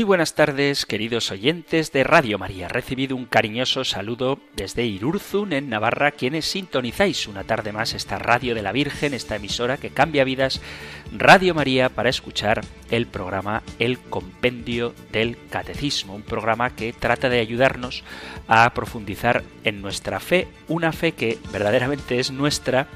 [0.00, 2.68] Muy buenas tardes, queridos oyentes de Radio María.
[2.68, 8.54] Recibido un cariñoso saludo desde Irurzun, en Navarra, quienes sintonizáis una tarde más esta Radio
[8.54, 10.62] de la Virgen, esta emisora que cambia vidas,
[11.12, 17.40] Radio María, para escuchar el programa El Compendio del Catecismo, un programa que trata de
[17.40, 18.02] ayudarnos
[18.48, 22.88] a profundizar en nuestra fe, una fe que verdaderamente es nuestra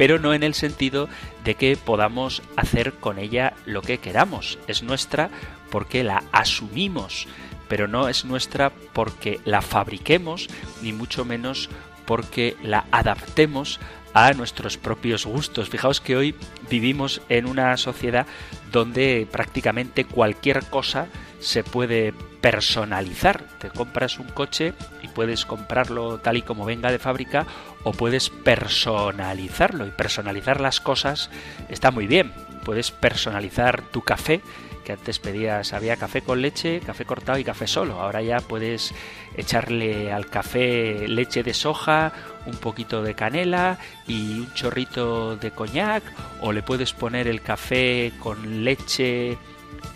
[0.00, 1.10] pero no en el sentido
[1.44, 4.58] de que podamos hacer con ella lo que queramos.
[4.66, 5.28] Es nuestra
[5.70, 7.26] porque la asumimos,
[7.68, 10.48] pero no es nuestra porque la fabriquemos,
[10.82, 11.70] ni mucho menos
[12.04, 13.78] porque la adaptemos
[14.14, 15.68] a nuestros propios gustos.
[15.68, 16.34] Fijaos que hoy
[16.68, 18.26] vivimos en una sociedad
[18.72, 21.06] donde prácticamente cualquier cosa
[21.38, 23.44] se puede personalizar.
[23.58, 27.46] Te compras un coche y puedes comprarlo tal y como venga de fábrica
[27.82, 29.86] o puedes personalizarlo.
[29.86, 31.30] Y personalizar las cosas
[31.68, 32.32] está muy bien.
[32.64, 34.42] Puedes personalizar tu café,
[34.84, 38.00] que antes pedías, había café con leche, café cortado y café solo.
[38.00, 38.94] Ahora ya puedes
[39.36, 42.12] echarle al café leche de soja,
[42.46, 46.02] un poquito de canela y un chorrito de coñac,
[46.40, 49.38] o le puedes poner el café con leche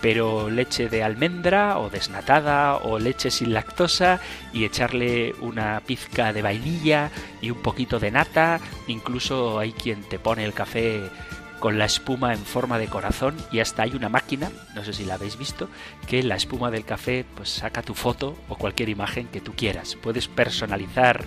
[0.00, 4.20] pero leche de almendra o desnatada o leche sin lactosa
[4.52, 8.60] y echarle una pizca de vainilla y un poquito de nata.
[8.86, 11.10] Incluso hay quien te pone el café
[11.64, 15.06] con la espuma en forma de corazón y hasta hay una máquina, no sé si
[15.06, 15.70] la habéis visto,
[16.06, 19.96] que la espuma del café pues saca tu foto o cualquier imagen que tú quieras.
[19.96, 21.24] Puedes personalizar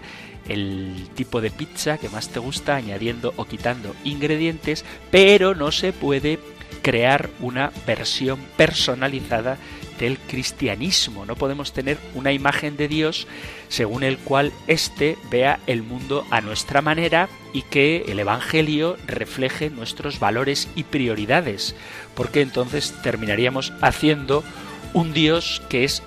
[0.48, 5.92] el tipo de pizza que más te gusta añadiendo o quitando ingredientes, pero no se
[5.92, 6.38] puede
[6.84, 9.58] crear una versión personalizada
[10.00, 11.26] del cristianismo.
[11.26, 13.28] No podemos tener una imagen de Dios
[13.70, 19.70] según el cual éste vea el mundo a nuestra manera y que el Evangelio refleje
[19.70, 21.76] nuestros valores y prioridades,
[22.16, 24.44] porque entonces terminaríamos haciendo
[24.94, 26.04] un Dios que es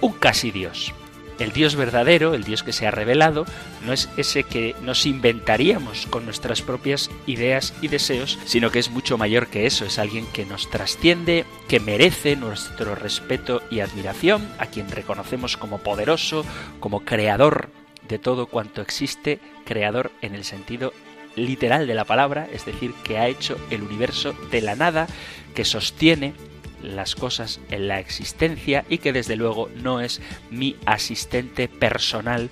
[0.00, 0.92] un casi Dios.
[1.40, 3.46] El Dios verdadero, el Dios que se ha revelado,
[3.84, 8.90] no es ese que nos inventaríamos con nuestras propias ideas y deseos, sino que es
[8.90, 14.46] mucho mayor que eso, es alguien que nos trasciende, que merece nuestro respeto y admiración,
[14.58, 16.44] a quien reconocemos como poderoso,
[16.78, 17.70] como creador
[18.06, 20.92] de todo cuanto existe, creador en el sentido
[21.36, 25.06] literal de la palabra, es decir, que ha hecho el universo de la nada,
[25.54, 26.34] que sostiene
[26.82, 30.20] las cosas en la existencia y que desde luego no es
[30.50, 32.50] mi asistente personal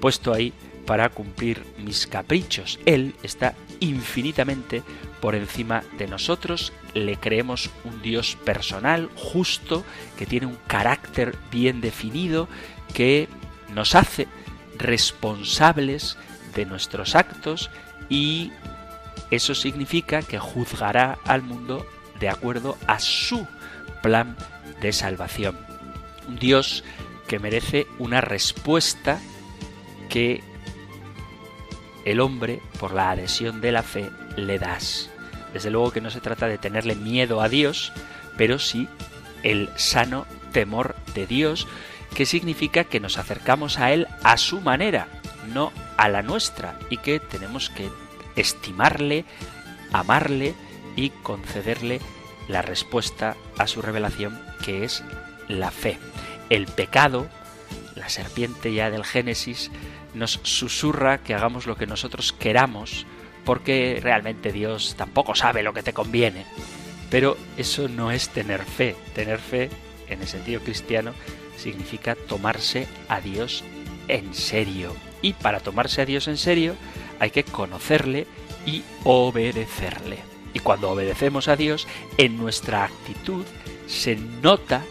[0.00, 0.52] puesto ahí
[0.86, 2.78] para cumplir mis caprichos.
[2.86, 4.82] Él está infinitamente
[5.20, 9.84] por encima de nosotros, le creemos un Dios personal, justo,
[10.18, 12.48] que tiene un carácter bien definido,
[12.92, 13.28] que
[13.72, 14.26] nos hace
[14.76, 16.16] responsables
[16.54, 17.70] de nuestros actos
[18.08, 18.50] y
[19.30, 21.86] eso significa que juzgará al mundo
[22.20, 23.46] de acuerdo a su
[24.02, 24.36] plan
[24.80, 25.58] de salvación.
[26.28, 26.84] Un Dios
[27.26, 29.20] que merece una respuesta
[30.08, 30.42] que
[32.04, 35.08] el hombre, por la adhesión de la fe, le das.
[35.52, 37.92] Desde luego que no se trata de tenerle miedo a Dios,
[38.36, 38.88] pero sí
[39.42, 41.66] el sano temor de Dios,
[42.14, 45.08] que significa que nos acercamos a Él a su manera,
[45.52, 47.88] no a la nuestra, y que tenemos que
[48.36, 49.24] estimarle,
[49.92, 50.54] amarle
[50.96, 52.00] y concederle
[52.48, 55.02] la respuesta a su revelación, que es
[55.48, 55.98] la fe.
[56.50, 57.26] El pecado,
[57.94, 59.70] la serpiente ya del Génesis,
[60.14, 63.06] nos susurra que hagamos lo que nosotros queramos,
[63.44, 66.44] porque realmente Dios tampoco sabe lo que te conviene.
[67.10, 68.96] Pero eso no es tener fe.
[69.14, 69.68] Tener fe,
[70.08, 71.12] en el sentido cristiano,
[71.56, 73.64] significa tomarse a Dios
[74.08, 74.94] en serio.
[75.20, 76.74] Y para tomarse a Dios en serio
[77.20, 78.26] hay que conocerle
[78.66, 80.31] y obedecerle.
[80.54, 81.86] Y cuando obedecemos a Dios,
[82.18, 83.44] en nuestra actitud
[83.86, 84.82] se nota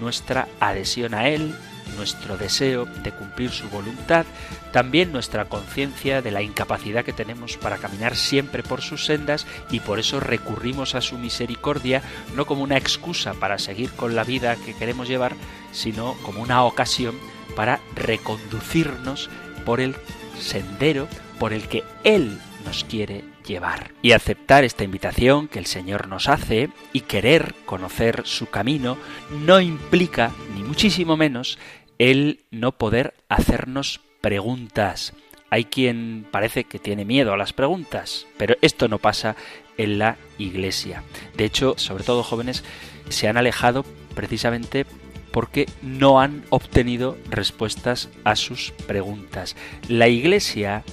[0.00, 1.54] nuestra adhesión a Él,
[1.96, 4.24] nuestro deseo de cumplir su voluntad,
[4.72, 9.80] también nuestra conciencia de la incapacidad que tenemos para caminar siempre por sus sendas y
[9.80, 12.02] por eso recurrimos a su misericordia
[12.34, 15.34] no como una excusa para seguir con la vida que queremos llevar,
[15.72, 17.18] sino como una ocasión
[17.54, 19.28] para reconducirnos
[19.64, 19.94] por el
[20.40, 23.92] sendero por el que Él nos quiere llevar.
[24.02, 28.96] Y aceptar esta invitación que el Señor nos hace y querer conocer su camino
[29.44, 31.58] no implica, ni muchísimo menos,
[31.98, 35.14] el no poder hacernos preguntas.
[35.50, 39.36] Hay quien parece que tiene miedo a las preguntas, pero esto no pasa
[39.76, 41.02] en la Iglesia.
[41.36, 42.64] De hecho, sobre todo jóvenes
[43.08, 43.84] se han alejado
[44.14, 44.86] precisamente
[45.30, 49.56] porque no han obtenido respuestas a sus preguntas.
[49.88, 50.84] La Iglesia,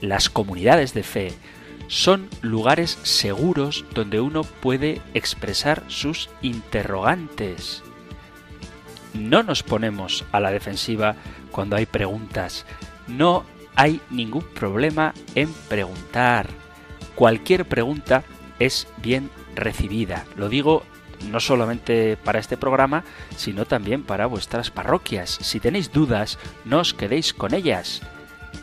[0.00, 1.32] las comunidades de fe,
[1.88, 7.82] son lugares seguros donde uno puede expresar sus interrogantes.
[9.14, 11.16] No nos ponemos a la defensiva
[11.50, 12.66] cuando hay preguntas.
[13.06, 13.44] No
[13.74, 16.48] hay ningún problema en preguntar.
[17.14, 18.24] Cualquier pregunta
[18.58, 20.24] es bien recibida.
[20.36, 20.82] Lo digo
[21.30, 23.04] no solamente para este programa,
[23.36, 25.38] sino también para vuestras parroquias.
[25.40, 28.02] Si tenéis dudas, no os quedéis con ellas.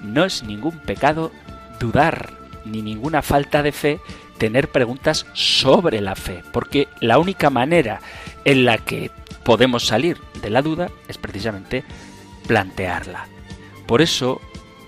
[0.01, 1.31] No es ningún pecado
[1.79, 4.00] dudar, ni ninguna falta de fe
[4.38, 8.01] tener preguntas sobre la fe, porque la única manera
[8.45, 9.12] en la que
[9.44, 11.83] podemos salir de la duda es precisamente
[12.48, 13.27] plantearla.
[13.86, 14.42] Por eso,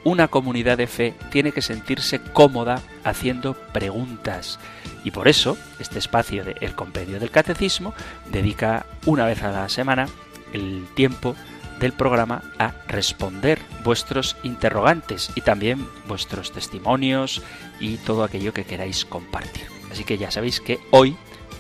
[0.04, 4.60] una comunidad de fe tiene que sentirse cómoda haciendo preguntas.
[5.04, 7.94] Y por eso, este espacio de El Compendio del Catecismo
[8.32, 10.08] dedica una vez a la semana
[10.54, 11.36] el tiempo
[11.80, 17.42] del programa a responder vuestros interrogantes y también vuestros testimonios
[17.80, 19.68] y todo aquello que queráis compartir.
[19.92, 21.16] Así que ya sabéis que hoy,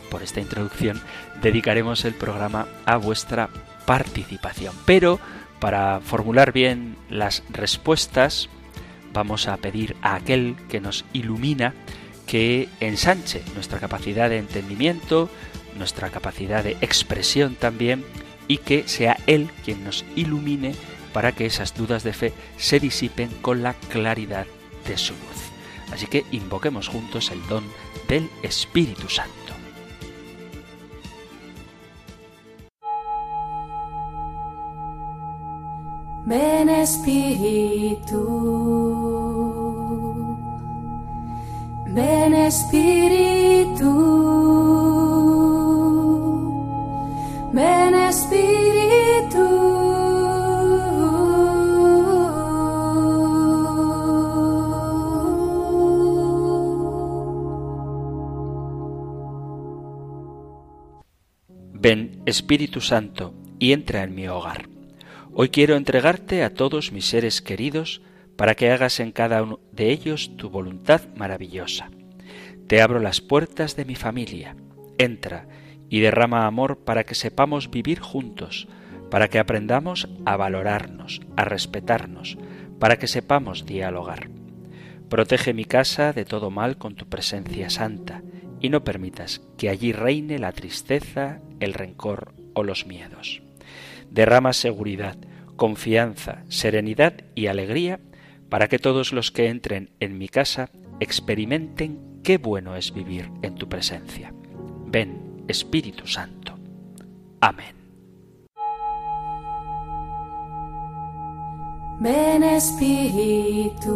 [0.10, 1.02] por esta introducción,
[1.42, 3.50] dedicaremos el programa a vuestra
[3.86, 4.74] participación.
[4.86, 5.20] Pero
[5.60, 8.50] para formular bien las respuestas,
[9.14, 11.74] vamos a pedir a aquel que nos ilumina
[12.28, 15.30] que ensanche nuestra capacidad de entendimiento,
[15.78, 18.04] nuestra capacidad de expresión también,
[18.48, 20.76] y que sea Él quien nos ilumine
[21.14, 24.46] para que esas dudas de fe se disipen con la claridad
[24.88, 25.46] de su luz.
[25.92, 27.64] Así que invoquemos juntos el don
[28.08, 29.32] del Espíritu Santo.
[36.28, 38.18] Ven Espíritu,
[41.94, 44.15] ven Espíritu,
[62.25, 64.68] Espíritu Santo y entra en mi hogar.
[65.31, 68.01] Hoy quiero entregarte a todos mis seres queridos
[68.36, 71.92] para que hagas en cada uno de ellos tu voluntad maravillosa.
[72.66, 74.56] Te abro las puertas de mi familia.
[74.98, 75.48] Entra
[75.88, 78.68] y derrama amor para que sepamos vivir juntos,
[79.12, 82.39] para que aprendamos a valorarnos, a respetarnos,
[82.80, 84.30] para que sepamos dialogar.
[85.10, 88.24] Protege mi casa de todo mal con tu presencia santa
[88.60, 93.42] y no permitas que allí reine la tristeza, el rencor o los miedos
[94.16, 95.18] derrama seguridad,
[95.57, 98.00] confianza, serenidad y alegría
[98.50, 100.69] para que todos los que entren en mi casa
[101.00, 104.34] experimenten qué bueno es vivir en tu presencia.
[104.88, 106.58] Ven, Espíritu Santo.
[107.42, 107.75] Amén.
[112.00, 113.96] Ven Espíritu,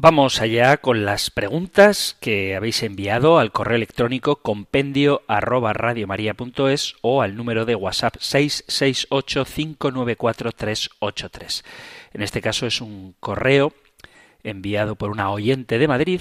[0.00, 7.20] Vamos allá con las preguntas que habéis enviado al correo electrónico compendio arroba radiomaria.es o
[7.20, 11.64] al número de WhatsApp 668 594 383.
[12.12, 13.72] En este caso es un correo
[14.44, 16.20] enviado por una oyente de Madrid,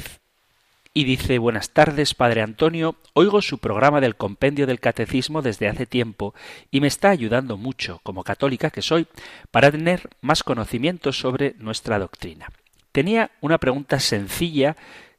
[0.96, 2.96] y dice Buenas tardes, Padre Antonio.
[3.14, 6.34] Oigo su programa del Compendio del Catecismo desde hace tiempo
[6.72, 9.06] y me está ayudando mucho, como católica que soy,
[9.52, 12.50] para tener más conocimiento sobre nuestra doctrina.
[12.98, 14.76] Tenía una pregunta sencilla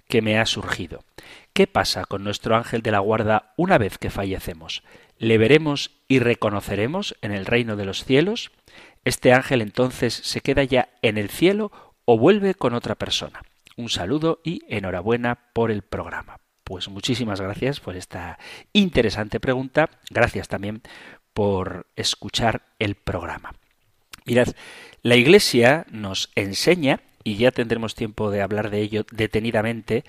[0.08, 1.04] que me ha surgido.
[1.52, 4.82] ¿Qué pasa con nuestro ángel de la guarda una vez que fallecemos?
[5.16, 8.50] ¿Le veremos y reconoceremos en el reino de los cielos?
[9.04, 11.70] ¿Este ángel entonces se queda ya en el cielo
[12.04, 13.42] o vuelve con otra persona.
[13.76, 16.40] Un saludo y enhorabuena por el programa.
[16.64, 18.40] Pues muchísimas gracias por esta
[18.72, 19.88] interesante pregunta.
[20.10, 20.82] Gracias también
[21.32, 23.54] por escuchar el programa.
[24.24, 24.48] Mirad,
[25.02, 30.04] la Iglesia nos enseña, y ya tendremos tiempo de hablar de ello detenidamente,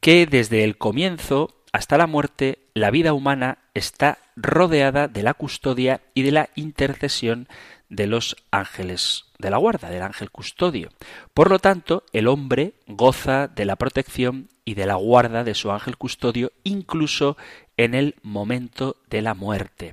[0.00, 6.00] que desde el comienzo hasta la muerte la vida humana está rodeada de la custodia
[6.14, 7.46] y de la intercesión
[7.90, 10.88] de los ángeles de la guarda, del ángel custodio.
[11.34, 15.70] Por lo tanto, el hombre goza de la protección y de la guarda de su
[15.72, 17.36] ángel custodio, incluso
[17.76, 19.92] en el momento de la muerte.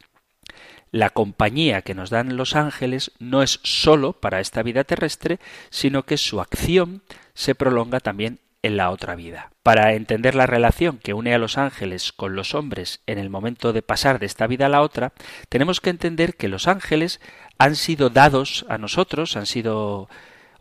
[0.92, 6.04] La compañía que nos dan los ángeles no es sólo para esta vida terrestre, sino
[6.04, 7.04] que su acción
[7.34, 9.52] se prolonga también en la otra vida.
[9.64, 13.72] Para entender la relación que une a los ángeles con los hombres en el momento
[13.72, 15.14] de pasar de esta vida a la otra,
[15.48, 17.22] tenemos que entender que los ángeles
[17.58, 20.10] han sido dados a nosotros, han sido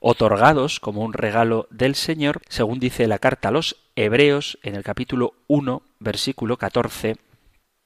[0.00, 4.84] otorgados como un regalo del Señor, según dice la carta a los Hebreos en el
[4.84, 7.16] capítulo 1, versículo 14,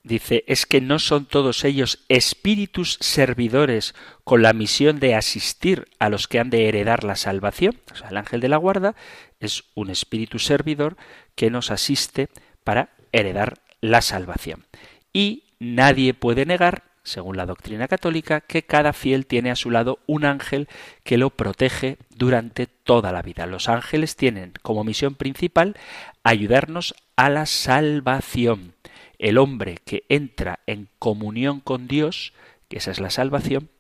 [0.03, 3.95] dice, es que no son todos ellos espíritus servidores
[4.25, 7.81] con la misión de asistir a los que han de heredar la salvación.
[7.93, 8.95] O sea, el ángel de la guarda
[9.41, 10.97] es un espíritu servidor
[11.35, 12.29] que nos asiste
[12.65, 14.65] para heredar la salvación.
[15.13, 19.99] Y nadie puede negar según la doctrina católica, que cada fiel tiene a su lado
[20.07, 20.69] un ángel
[21.03, 23.47] que lo protege durante toda la vida.
[23.47, 25.77] Los ángeles tienen como misión principal
[26.23, 28.75] ayudarnos a la salvación.
[29.23, 32.33] El hombre que entra en comunión con Dios,
[32.69, 33.71] que esa es la salvación,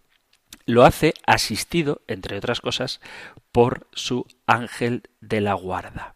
[0.67, 3.01] lo hace asistido, entre otras cosas,
[3.51, 6.15] por su ángel de la guarda.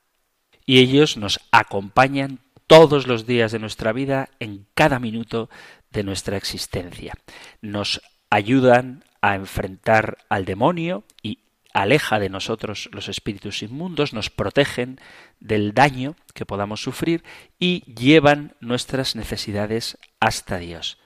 [0.64, 5.50] Y ellos nos acompañan todos los días de nuestra vida, en cada minuto
[5.90, 7.14] de nuestra existencia.
[7.60, 11.40] Nos ayudan a enfrentar al demonio y
[11.76, 14.98] aleja de nosotros los espíritus inmundos, nos protegen
[15.40, 17.22] del daño que podamos sufrir
[17.58, 20.98] y llevan nuestras necesidades hasta Dios.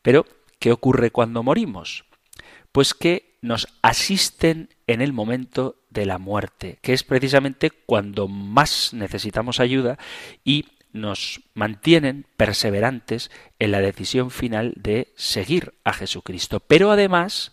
[0.00, 0.24] Pero,
[0.58, 2.06] ¿qué ocurre cuando morimos?
[2.72, 8.94] Pues que nos asisten en el momento de la muerte, que es precisamente cuando más
[8.94, 9.98] necesitamos ayuda
[10.42, 10.64] y
[10.94, 16.60] nos mantienen perseverantes en la decisión final de seguir a Jesucristo.
[16.60, 17.52] Pero además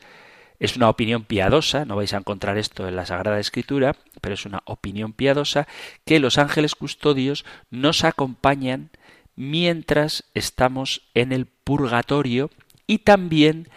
[0.61, 4.45] es una opinión piadosa, no vais a encontrar esto en la Sagrada Escritura, pero es
[4.45, 5.67] una opinión piadosa
[6.05, 8.91] que los ángeles custodios nos acompañan
[9.35, 12.51] mientras estamos en el purgatorio
[12.85, 13.69] y también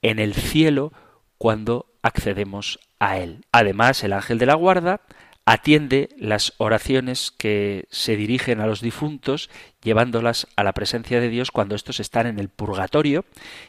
[0.00, 0.94] en el cielo
[1.36, 3.44] cuando accedemos a él.
[3.52, 5.02] Además, el ángel de la guarda
[5.50, 9.50] atiende las oraciones que se dirigen a los difuntos,
[9.82, 13.24] llevándolas a la presencia de Dios cuando estos están en el purgatorio,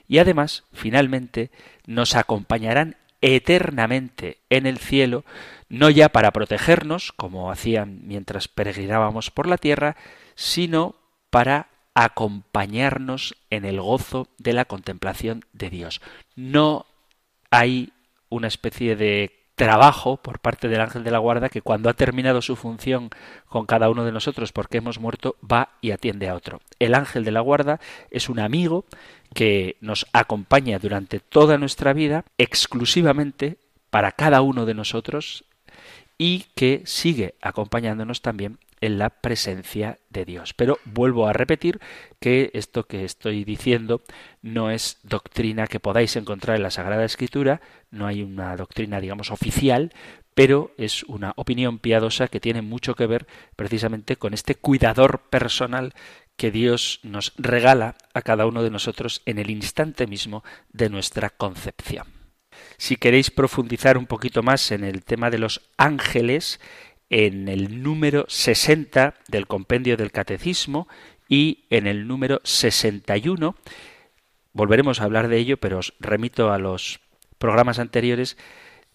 [0.07, 1.49] y además, finalmente,
[1.87, 5.25] nos acompañarán eternamente en el cielo,
[5.69, 9.97] no ya para protegernos, como hacían mientras peregrinábamos por la tierra,
[10.35, 10.93] sino
[11.31, 15.99] para acompañarnos en el gozo de la contemplación de Dios.
[16.35, 16.85] No
[17.49, 17.91] hay
[18.29, 22.41] una especie de trabajo por parte del ángel de la guarda que cuando ha terminado
[22.41, 23.11] su función
[23.47, 26.61] con cada uno de nosotros porque hemos muerto va y atiende a otro.
[26.79, 28.85] El ángel de la guarda es un amigo
[29.35, 33.59] que nos acompaña durante toda nuestra vida exclusivamente
[33.91, 35.43] para cada uno de nosotros
[36.17, 40.53] y que sigue acompañándonos también en la presencia de Dios.
[40.53, 41.79] Pero vuelvo a repetir
[42.19, 44.01] que esto que estoy diciendo
[44.41, 47.61] no es doctrina que podáis encontrar en la Sagrada Escritura,
[47.91, 49.93] no hay una doctrina, digamos, oficial,
[50.33, 55.93] pero es una opinión piadosa que tiene mucho que ver precisamente con este cuidador personal
[56.35, 61.29] que Dios nos regala a cada uno de nosotros en el instante mismo de nuestra
[61.29, 62.07] concepción.
[62.77, 66.59] Si queréis profundizar un poquito más en el tema de los ángeles,
[67.11, 70.87] en el número 60 del compendio del catecismo
[71.27, 73.55] y en el número 61.
[74.53, 77.01] Volveremos a hablar de ello, pero os remito a los
[77.37, 78.37] programas anteriores.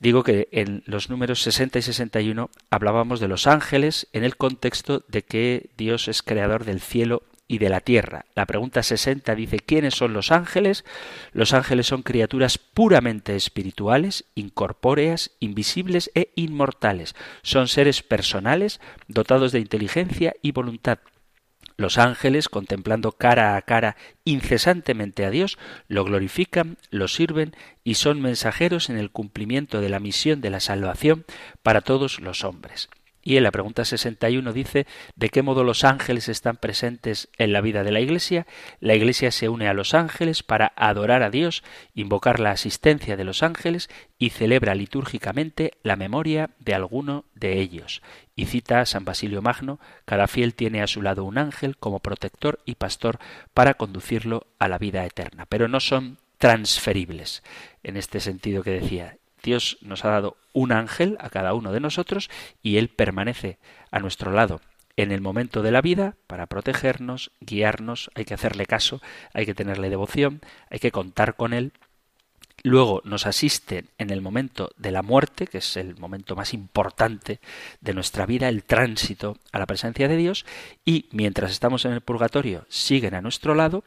[0.00, 5.04] Digo que en los números 60 y 61 hablábamos de los ángeles en el contexto
[5.08, 8.26] de que Dios es creador del cielo y de la tierra.
[8.34, 10.84] La pregunta 60 dice ¿quiénes son los ángeles?
[11.32, 17.14] Los ángeles son criaturas puramente espirituales, incorpóreas, invisibles e inmortales.
[17.42, 20.98] Son seres personales, dotados de inteligencia y voluntad.
[21.78, 28.22] Los ángeles, contemplando cara a cara incesantemente a Dios, lo glorifican, lo sirven y son
[28.22, 31.26] mensajeros en el cumplimiento de la misión de la salvación
[31.62, 32.88] para todos los hombres.
[33.26, 37.60] Y en la pregunta 61 dice de qué modo los ángeles están presentes en la
[37.60, 38.46] vida de la Iglesia.
[38.78, 43.24] La Iglesia se une a los ángeles para adorar a Dios, invocar la asistencia de
[43.24, 48.00] los ángeles y celebra litúrgicamente la memoria de alguno de ellos.
[48.36, 51.98] Y cita a San Basilio Magno, cada fiel tiene a su lado un ángel como
[51.98, 53.18] protector y pastor
[53.54, 55.46] para conducirlo a la vida eterna.
[55.46, 57.42] Pero no son transferibles,
[57.82, 61.80] en este sentido que decía, Dios nos ha dado un ángel a cada uno de
[61.80, 62.30] nosotros
[62.62, 63.58] y Él permanece
[63.90, 64.60] a nuestro lado.
[64.96, 69.02] En el momento de la vida para protegernos, guiarnos, hay que hacerle caso,
[69.34, 70.40] hay que tenerle devoción,
[70.70, 71.72] hay que contar con Él.
[72.62, 77.40] Luego nos asisten en el momento de la muerte, que es el momento más importante
[77.82, 80.46] de nuestra vida, el tránsito a la presencia de Dios,
[80.84, 83.84] y mientras estamos en el purgatorio siguen a nuestro lado,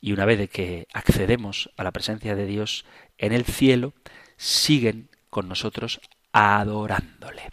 [0.00, 2.84] y una vez que accedemos a la presencia de Dios
[3.16, 3.94] en el cielo,
[4.38, 6.00] siguen con nosotros
[6.32, 7.50] adorándole.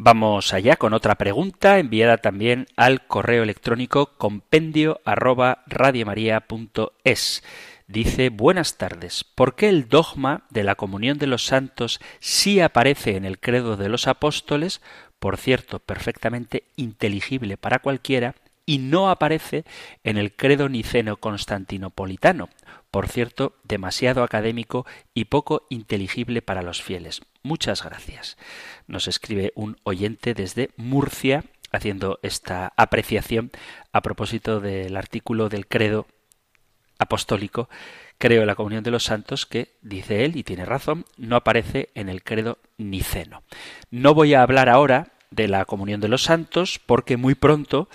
[0.00, 5.64] Vamos allá con otra pregunta enviada también al correo electrónico compendio arroba
[7.88, 9.24] Dice, buenas tardes.
[9.24, 13.76] ¿Por qué el dogma de la comunión de los santos sí aparece en el credo
[13.76, 14.82] de los apóstoles,
[15.18, 18.36] por cierto, perfectamente inteligible para cualquiera,
[18.66, 19.64] y no aparece
[20.04, 22.50] en el credo niceno constantinopolitano,
[22.90, 27.20] por cierto, demasiado académico y poco inteligible para los fieles?
[27.42, 28.36] Muchas gracias.
[28.86, 33.50] Nos escribe un oyente desde Murcia haciendo esta apreciación
[33.92, 36.06] a propósito del artículo del credo
[36.98, 37.68] apostólico,
[38.18, 41.90] creo en la comunión de los santos, que, dice él, y tiene razón, no aparece
[41.94, 43.42] en el credo niceno.
[43.90, 47.88] No voy a hablar ahora de la comunión de los santos, porque muy pronto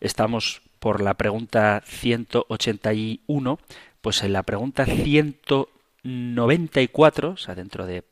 [0.00, 3.58] estamos por la pregunta 181,
[4.04, 8.04] pues en la pregunta 194, o sea, dentro de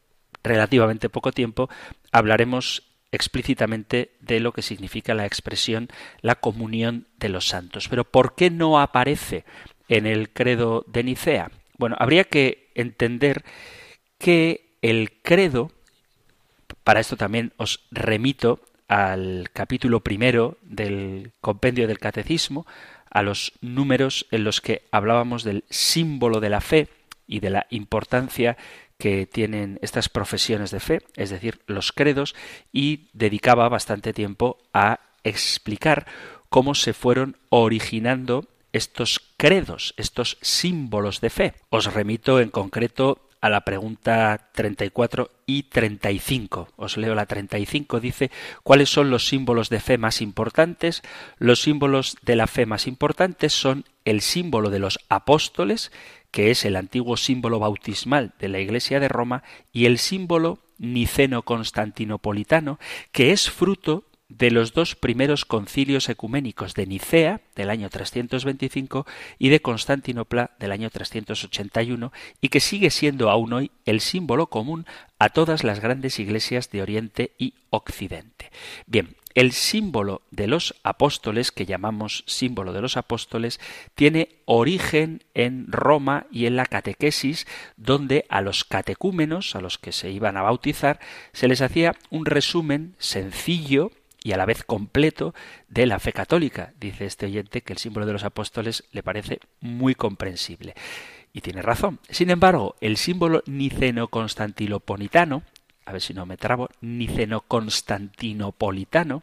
[0.42, 1.68] relativamente poco tiempo,
[2.10, 5.90] hablaremos explícitamente de lo que significa la expresión
[6.22, 7.90] la comunión de los santos.
[7.90, 9.44] Pero ¿por qué no aparece
[9.86, 11.50] en el credo de Nicea?
[11.76, 13.44] Bueno, habría que entender
[14.16, 15.72] que el credo,
[16.84, 22.64] para esto también os remito al capítulo primero del compendio del catecismo,
[23.12, 26.88] a los números en los que hablábamos del símbolo de la fe
[27.26, 28.56] y de la importancia
[28.98, 32.34] que tienen estas profesiones de fe, es decir, los credos,
[32.72, 36.06] y dedicaba bastante tiempo a explicar
[36.48, 41.54] cómo se fueron originando estos credos, estos símbolos de fe.
[41.70, 46.68] Os remito en concreto a la pregunta 34 y 35.
[46.76, 48.00] Os leo la 35.
[48.00, 48.30] Dice,
[48.62, 51.02] ¿cuáles son los símbolos de fe más importantes?
[51.38, 55.90] Los símbolos de la fe más importantes son el símbolo de los apóstoles,
[56.30, 62.78] que es el antiguo símbolo bautismal de la Iglesia de Roma, y el símbolo niceno-constantinopolitano,
[63.10, 64.04] que es fruto
[64.38, 69.06] de los dos primeros concilios ecuménicos de Nicea del año 325
[69.38, 74.86] y de Constantinopla del año 381 y que sigue siendo aún hoy el símbolo común
[75.18, 78.50] a todas las grandes iglesias de Oriente y Occidente.
[78.86, 83.60] Bien, el símbolo de los apóstoles, que llamamos símbolo de los apóstoles,
[83.94, 89.92] tiene origen en Roma y en la catequesis, donde a los catecúmenos, a los que
[89.92, 91.00] se iban a bautizar,
[91.32, 93.90] se les hacía un resumen sencillo
[94.22, 95.34] y a la vez completo
[95.68, 96.74] de la fe católica.
[96.78, 100.74] Dice este oyente que el símbolo de los apóstoles le parece muy comprensible.
[101.32, 102.00] Y tiene razón.
[102.08, 105.42] Sin embargo, el símbolo niceno-constantinopolitano,
[105.84, 109.22] a ver si no me trabo, niceno-constantinopolitano,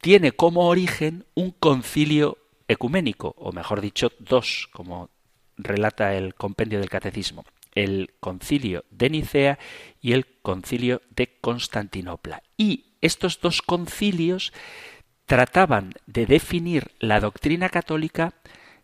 [0.00, 5.10] tiene como origen un concilio ecuménico, o mejor dicho, dos, como
[5.56, 7.44] relata el compendio del catecismo
[7.74, 9.58] el concilio de Nicea
[10.00, 12.42] y el concilio de Constantinopla.
[12.56, 14.52] Y estos dos concilios
[15.26, 18.34] trataban de definir la doctrina católica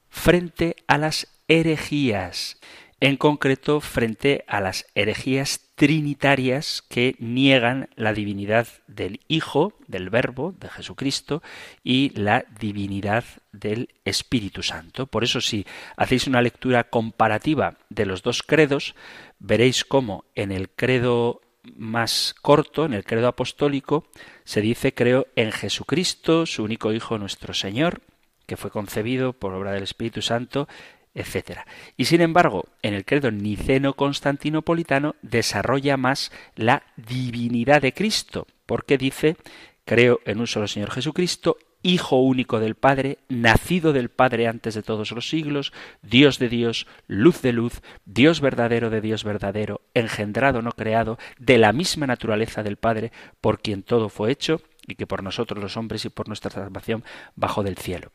[0.09, 2.59] frente a las herejías,
[3.01, 10.55] en concreto frente a las herejías trinitarias que niegan la divinidad del Hijo, del Verbo,
[10.61, 11.43] de Jesucristo,
[11.83, 15.07] y la divinidad del Espíritu Santo.
[15.07, 18.95] Por eso, si hacéis una lectura comparativa de los dos credos,
[19.39, 21.41] veréis cómo en el credo
[21.77, 24.05] más corto, en el credo apostólico,
[24.45, 28.03] se dice creo en Jesucristo, su único Hijo nuestro Señor,
[28.47, 30.69] que fue concebido por obra del Espíritu Santo,
[31.15, 31.61] etc.
[31.97, 39.37] Y sin embargo, en el credo niceno-constantinopolitano desarrolla más la divinidad de Cristo, porque dice
[39.85, 44.83] creo en un solo Señor Jesucristo, Hijo único del Padre, nacido del Padre antes de
[44.83, 50.61] todos los siglos, Dios de Dios, luz de luz, Dios verdadero de Dios verdadero, engendrado
[50.61, 55.07] no creado, de la misma naturaleza del Padre, por quien todo fue hecho, y que
[55.07, 57.03] por nosotros los hombres y por nuestra salvación
[57.35, 58.13] bajó del cielo.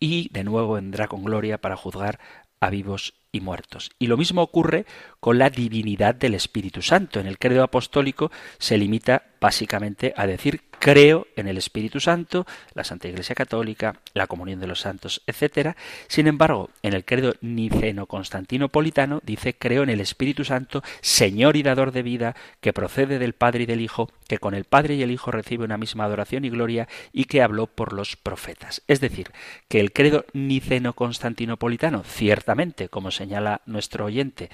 [0.00, 2.18] Y de nuevo vendrá con gloria para juzgar
[2.60, 3.90] a vivos y muertos.
[3.98, 4.86] Y lo mismo ocurre
[5.20, 7.20] con la divinidad del Espíritu Santo.
[7.20, 12.84] En el credo apostólico se limita básicamente a decir creo en el Espíritu Santo, la
[12.84, 15.76] Santa Iglesia Católica, la comunión de los santos, etc.
[16.06, 21.92] Sin embargo, en el credo niceno-constantinopolitano dice creo en el Espíritu Santo, Señor y dador
[21.92, 25.10] de vida, que procede del Padre y del Hijo, que con el Padre y el
[25.10, 28.82] Hijo recibe una misma adoración y gloria y que habló por los profetas.
[28.86, 29.30] Es decir,
[29.68, 34.48] que el credo niceno-constantinopolitano, ciertamente, como señala nuestro oyente,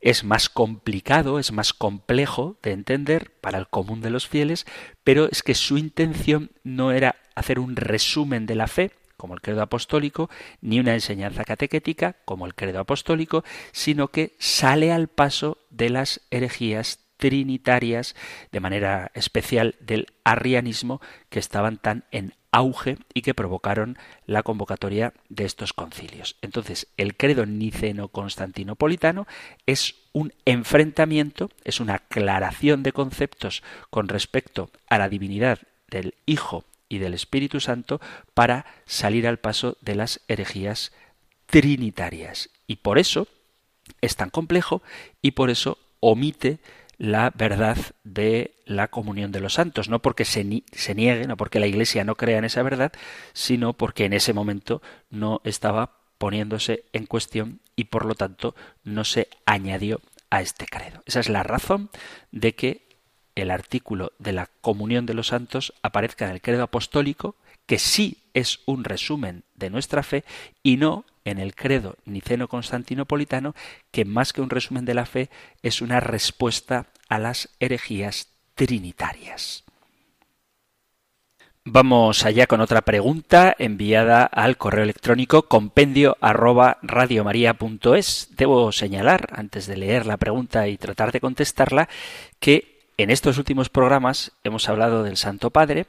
[0.00, 4.66] es más complicado, es más complejo de entender para el común de los fieles,
[5.04, 9.40] pero es que su intención no era hacer un resumen de la fe, como el
[9.40, 10.28] credo apostólico,
[10.60, 16.20] ni una enseñanza catequética, como el credo apostólico, sino que sale al paso de las
[16.30, 18.14] herejías trinitarias,
[18.52, 25.12] de manera especial del arrianismo, que estaban tan en auge y que provocaron la convocatoria
[25.28, 26.36] de estos concilios.
[26.40, 29.26] Entonces, el credo niceno-constantinopolitano
[29.66, 36.64] es un enfrentamiento, es una aclaración de conceptos con respecto a la divinidad del Hijo
[36.88, 38.00] y del Espíritu Santo
[38.32, 40.92] para salir al paso de las herejías
[41.46, 42.48] trinitarias.
[42.66, 43.28] Y por eso
[44.00, 44.82] es tan complejo
[45.20, 46.58] y por eso omite
[46.98, 51.60] la verdad de la comunión de los santos, no porque se, se, niegue, no porque
[51.60, 52.92] la Iglesia no crea en esa verdad,
[53.32, 58.54] sino porque en ese momento no estaba poniéndose en cuestión y por lo tanto
[58.84, 61.02] no se añadió a este credo.
[61.06, 61.90] Esa es la razón
[62.32, 62.86] de que
[63.34, 68.22] el artículo de la comunión de los santos aparezca en el credo apostólico, que sí
[68.32, 70.24] es un resumen de nuestra fe,
[70.62, 73.54] y no en el credo niceno-constantinopolitano,
[73.90, 75.28] que más que un resumen de la fe
[75.62, 79.64] es una respuesta a las herejías trinitarias.
[81.68, 89.76] Vamos allá con otra pregunta enviada al correo electrónico compendio arroba Debo señalar, antes de
[89.76, 91.88] leer la pregunta y tratar de contestarla,
[92.38, 95.86] que en estos últimos programas hemos hablado del Santo Padre,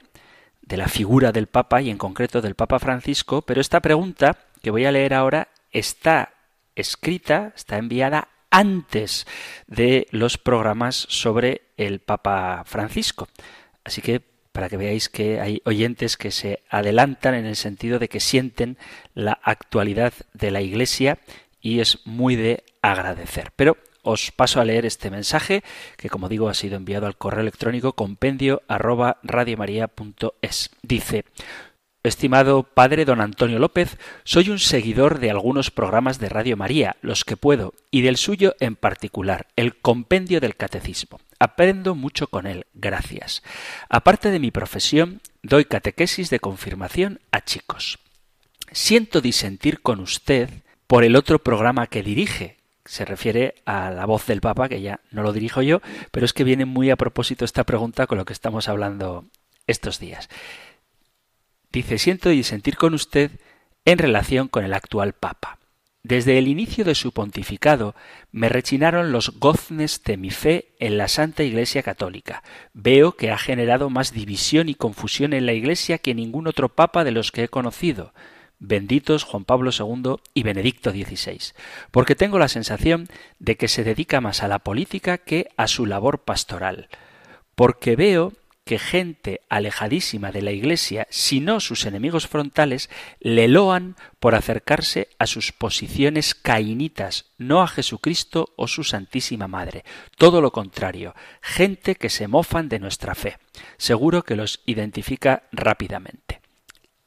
[0.64, 4.72] de la figura del Papa y en concreto del Papa Francisco, pero esta pregunta que
[4.72, 6.34] voy a leer ahora está
[6.76, 9.26] escrita, está enviada antes
[9.66, 13.30] de los programas sobre el Papa Francisco.
[13.86, 14.20] Así que
[14.52, 18.78] para que veáis que hay oyentes que se adelantan en el sentido de que sienten
[19.14, 21.18] la actualidad de la Iglesia
[21.62, 23.54] y es muy de agradecer.
[23.56, 25.64] Pero os paso a leer este mensaje
[25.96, 29.22] que como digo ha sido enviado al correo electrónico compendio arroba
[30.82, 31.26] Dice
[32.08, 37.26] Estimado padre don Antonio López, soy un seguidor de algunos programas de Radio María, los
[37.26, 41.20] que puedo, y del suyo en particular, el Compendio del Catecismo.
[41.38, 43.44] Aprendo mucho con él, gracias.
[43.90, 48.00] Aparte de mi profesión, doy catequesis de confirmación a chicos.
[48.72, 50.50] Siento disentir con usted
[50.88, 55.02] por el otro programa que dirige, se refiere a la voz del Papa, que ya
[55.12, 58.24] no lo dirijo yo, pero es que viene muy a propósito esta pregunta con lo
[58.24, 59.26] que estamos hablando
[59.68, 60.30] estos días.
[61.78, 63.30] Dice, siento disentir con usted
[63.86, 65.60] en relación con el actual Papa.
[66.02, 67.94] Desde el inicio de su pontificado
[68.32, 72.42] me rechinaron los goznes de mi fe en la Santa Iglesia Católica.
[72.74, 77.04] Veo que ha generado más división y confusión en la Iglesia que ningún otro Papa
[77.04, 78.12] de los que he conocido
[78.58, 81.54] benditos Juan Pablo II y Benedicto XVI,
[81.92, 85.86] porque tengo la sensación de que se dedica más a la política que a su
[85.86, 86.90] labor pastoral,
[87.54, 88.34] porque veo
[88.68, 95.08] que gente alejadísima de la Iglesia, si no sus enemigos frontales, le loan por acercarse
[95.18, 99.86] a sus posiciones cainitas, no a Jesucristo o su Santísima Madre.
[100.18, 103.40] Todo lo contrario, gente que se mofan de nuestra fe.
[103.78, 106.42] Seguro que los identifica rápidamente.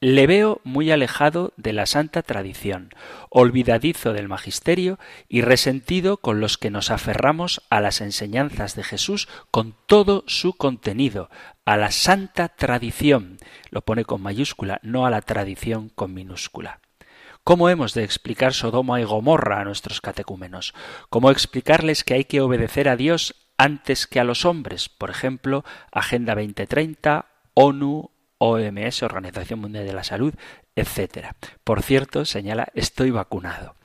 [0.03, 2.89] Le veo muy alejado de la santa tradición,
[3.29, 9.29] olvidadizo del magisterio y resentido con los que nos aferramos a las enseñanzas de Jesús
[9.51, 11.29] con todo su contenido,
[11.67, 13.37] a la santa tradición,
[13.69, 16.81] lo pone con mayúscula, no a la tradición con minúscula.
[17.45, 20.73] ¿Cómo hemos de explicar Sodoma y Gomorra a nuestros catecúmenos?
[21.11, 24.89] ¿Cómo explicarles que hay que obedecer a Dios antes que a los hombres?
[24.89, 30.35] Por ejemplo, Agenda 2030, ONU, OMS, Organización Mundial de la Salud,
[30.75, 31.35] etc.
[31.63, 33.77] Por cierto, señala, estoy vacunado.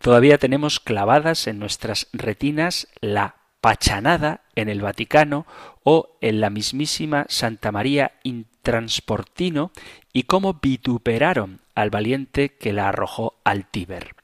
[0.00, 5.46] Todavía tenemos clavadas en nuestras retinas la pachanada en el Vaticano
[5.84, 9.70] o en la mismísima Santa María Intransportino
[10.12, 14.16] y cómo vituperaron al valiente que la arrojó al Tíber.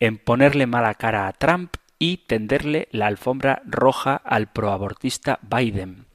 [0.00, 6.06] En ponerle mala cara a Trump y tenderle la alfombra roja al proabortista Biden.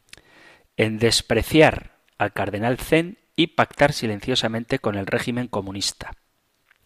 [0.76, 6.12] En despreciar al cardenal Zen y pactar silenciosamente con el régimen comunista.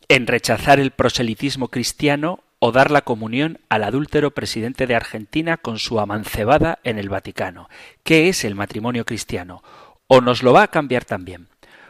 [0.07, 5.79] En rechazar el proselitismo cristiano o dar la comunión al adúltero presidente de Argentina con
[5.79, 7.69] su amancebada en el Vaticano.
[8.03, 9.63] ¿Qué es el matrimonio cristiano?
[10.07, 11.47] ¿O nos lo va a cambiar también?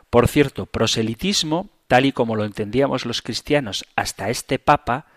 [0.10, 5.08] Por cierto, proselitismo, tal y como lo entendíamos los cristianos hasta este Papa,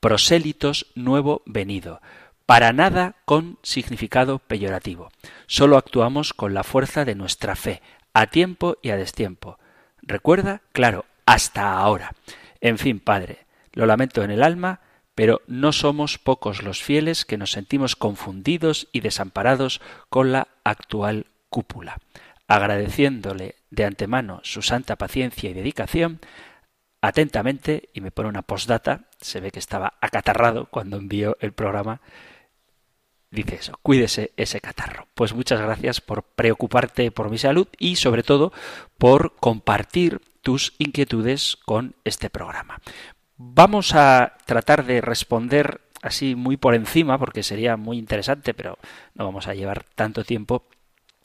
[0.00, 2.00] prosélitos nuevo venido
[2.46, 5.10] para nada con significado peyorativo.
[5.46, 7.82] Solo actuamos con la fuerza de nuestra fe,
[8.14, 9.58] a tiempo y a destiempo.
[10.02, 10.62] ¿Recuerda?
[10.72, 12.12] Claro, hasta ahora.
[12.60, 14.80] En fin, padre, lo lamento en el alma,
[15.14, 21.26] pero no somos pocos los fieles que nos sentimos confundidos y desamparados con la actual
[21.48, 21.98] cúpula.
[22.48, 26.20] Agradeciéndole de antemano su santa paciencia y dedicación,
[27.00, 32.00] atentamente, y me pone una postdata, se ve que estaba acatarrado cuando envió el programa,
[33.32, 35.08] dice eso, cuídese ese catarro.
[35.14, 38.52] Pues muchas gracias por preocuparte por mi salud y sobre todo
[38.98, 42.80] por compartir tus inquietudes con este programa.
[43.36, 48.78] Vamos a tratar de responder así muy por encima, porque sería muy interesante, pero
[49.14, 50.66] no vamos a llevar tanto tiempo,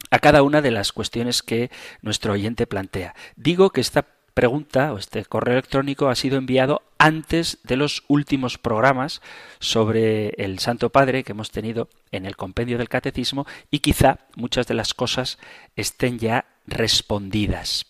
[0.10, 1.70] a cada una de las cuestiones que
[2.02, 3.14] nuestro oyente plantea.
[3.36, 4.06] Digo que esta
[4.38, 9.20] pregunta o este correo electrónico ha sido enviado antes de los últimos programas
[9.58, 14.68] sobre el Santo Padre que hemos tenido en el compendio del Catecismo y quizá muchas
[14.68, 15.40] de las cosas
[15.76, 17.88] estén ya respondidas.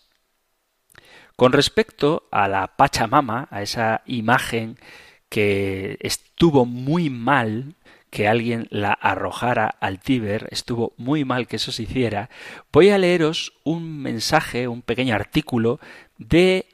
[1.36, 4.78] Con respecto a la Pachamama, a esa imagen
[5.28, 7.74] que estuvo muy mal
[8.10, 12.30] que alguien la arrojara al Tíber, estuvo muy mal que eso se hiciera,
[12.72, 15.78] voy a leeros un mensaje, un pequeño artículo
[16.18, 16.66] de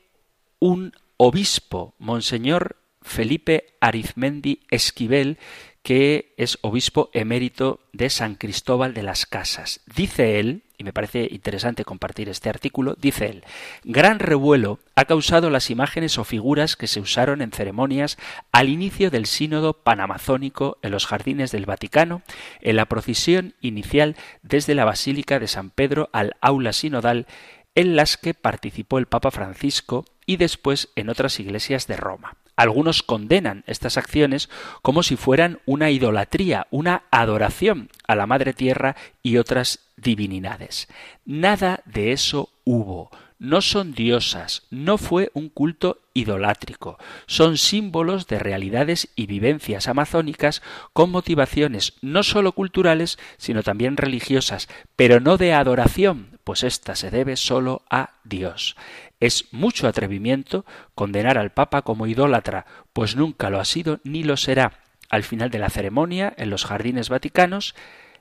[0.59, 5.39] un obispo, Monseñor Felipe Arizmendi Esquivel,
[5.83, 9.83] que es obispo emérito de San Cristóbal de las Casas.
[9.95, 13.45] Dice él, y me parece interesante compartir este artículo, dice él,
[13.85, 18.17] gran revuelo ha causado las imágenes o figuras que se usaron en ceremonias
[18.51, 22.23] al inicio del sínodo panamazónico en los jardines del Vaticano,
[22.63, 27.27] en la procesión inicial desde la Basílica de San Pedro al aula sinodal,
[27.75, 32.37] en las que participó el Papa Francisco y después en otras iglesias de Roma.
[32.57, 34.49] Algunos condenan estas acciones
[34.81, 40.89] como si fueran una idolatría, una adoración a la Madre Tierra y otras divinidades.
[41.25, 43.11] Nada de eso hubo.
[43.45, 50.63] No son diosas, no fue un culto idolátrico, son símbolos de realidades y vivencias amazónicas
[50.95, 57.11] con motivaciones no sólo culturales, sino también religiosas, pero no de adoración, pues ésta se
[57.11, 58.77] debe sólo a Dios.
[59.21, 64.39] Es mucho atrevimiento condenar al Papa como idólatra, pues nunca lo ha sido ni lo
[64.39, 64.81] será.
[65.11, 67.75] Al final de la ceremonia, en los jardines vaticanos,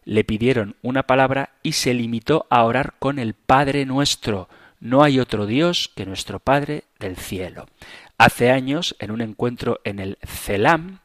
[0.04, 4.50] le pidieron una palabra y se limitó a orar con el Padre nuestro.
[4.84, 7.67] No hay otro Dios que nuestro Padre del cielo.
[8.17, 11.00] Hace años, en un encuentro en el CELAM,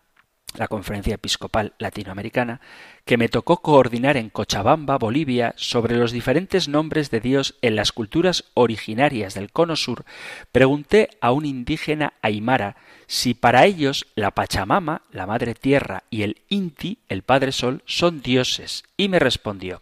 [0.56, 2.60] la Conferencia Episcopal Latinoamericana,
[3.08, 7.90] que me tocó coordinar en Cochabamba, Bolivia, sobre los diferentes nombres de Dios en las
[7.90, 10.04] culturas originarias del Cono Sur,
[10.52, 16.42] pregunté a un indígena aymara si para ellos la Pachamama, la Madre Tierra, y el
[16.50, 19.80] Inti, el Padre Sol, son dioses, y me respondió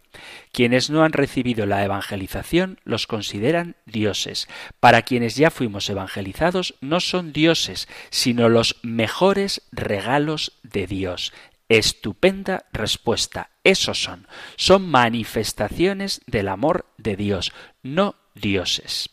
[0.53, 4.49] quienes no han recibido la evangelización los consideran dioses.
[4.79, 11.33] Para quienes ya fuimos evangelizados no son dioses, sino los mejores regalos de Dios.
[11.69, 13.51] Estupenda respuesta.
[13.65, 14.27] Esos son.
[14.57, 17.53] Son manifestaciones del amor de Dios,
[17.83, 19.11] no dioses.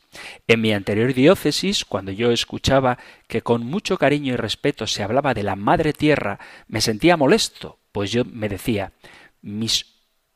[0.47, 5.33] En mi anterior diócesis, cuando yo escuchaba que con mucho cariño y respeto se hablaba
[5.33, 8.93] de la Madre Tierra, me sentía molesto, pues yo me decía,
[9.41, 9.85] mis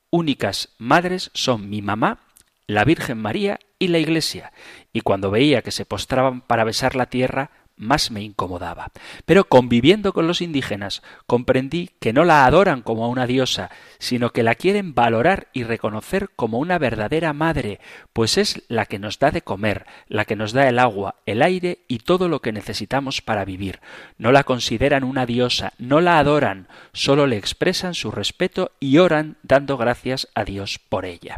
[0.10, 2.21] únicas madres son mi mamá,
[2.65, 4.51] la Virgen María y la Iglesia,
[4.91, 8.91] y cuando veía que se postraban para besar la tierra, más me incomodaba.
[9.25, 14.31] Pero conviviendo con los indígenas, comprendí que no la adoran como a una diosa, sino
[14.31, 17.79] que la quieren valorar y reconocer como una verdadera madre,
[18.13, 21.41] pues es la que nos da de comer, la que nos da el agua, el
[21.41, 23.79] aire y todo lo que necesitamos para vivir.
[24.17, 29.37] No la consideran una diosa, no la adoran, solo le expresan su respeto y oran
[29.43, 31.37] dando gracias a Dios por ella.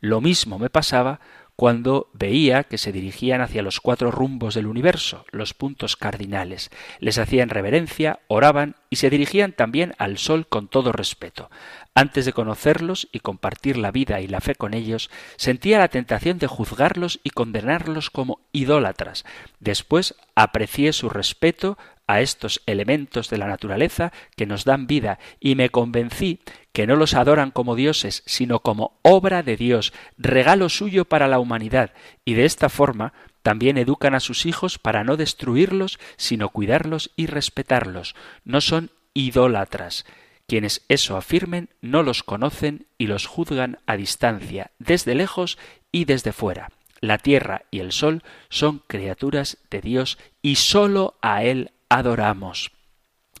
[0.00, 1.20] Lo mismo me pasaba
[1.58, 6.70] cuando veía que se dirigían hacia los cuatro rumbos del universo, los puntos cardinales.
[7.00, 11.50] Les hacían reverencia, oraban y se dirigían también al sol con todo respeto.
[11.96, 16.38] Antes de conocerlos y compartir la vida y la fe con ellos, sentía la tentación
[16.38, 19.24] de juzgarlos y condenarlos como idólatras.
[19.58, 25.56] Después aprecié su respeto a estos elementos de la naturaleza que nos dan vida y
[25.56, 26.38] me convencí
[26.78, 31.40] que no los adoran como dioses, sino como obra de Dios, regalo suyo para la
[31.40, 31.92] humanidad,
[32.24, 33.12] y de esta forma
[33.42, 38.14] también educan a sus hijos para no destruirlos, sino cuidarlos y respetarlos.
[38.44, 40.06] No son idólatras.
[40.46, 45.58] Quienes eso afirmen no los conocen y los juzgan a distancia, desde lejos
[45.90, 46.70] y desde fuera.
[47.00, 52.70] La tierra y el sol son criaturas de Dios y sólo a Él adoramos.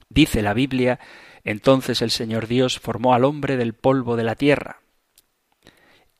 [0.08, 0.98] Dice la Biblia,
[1.48, 4.82] entonces el Señor Dios formó al hombre del polvo de la tierra.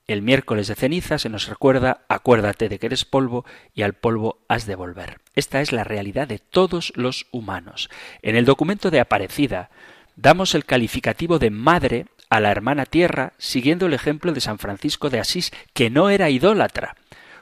[0.07, 4.39] el miércoles de ceniza se nos recuerda, acuérdate de que eres polvo y al polvo
[4.49, 5.21] has de volver.
[5.35, 7.91] Esta es la realidad de todos los humanos.
[8.23, 9.69] En el documento de Aparecida
[10.17, 15.11] damos el calificativo de madre a la hermana tierra siguiendo el ejemplo de San Francisco
[15.11, 16.97] de Asís, que no era idólatra.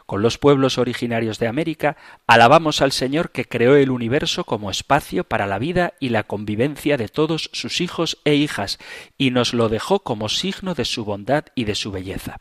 [0.07, 1.97] Con los pueblos originarios de América,
[2.29, 6.97] alabamos al Señor que creó el universo como espacio para la vida y la convivencia
[6.97, 8.79] de todos sus hijos e hijas,
[9.19, 12.39] y nos lo dejó como signo de su bondad y de su belleza.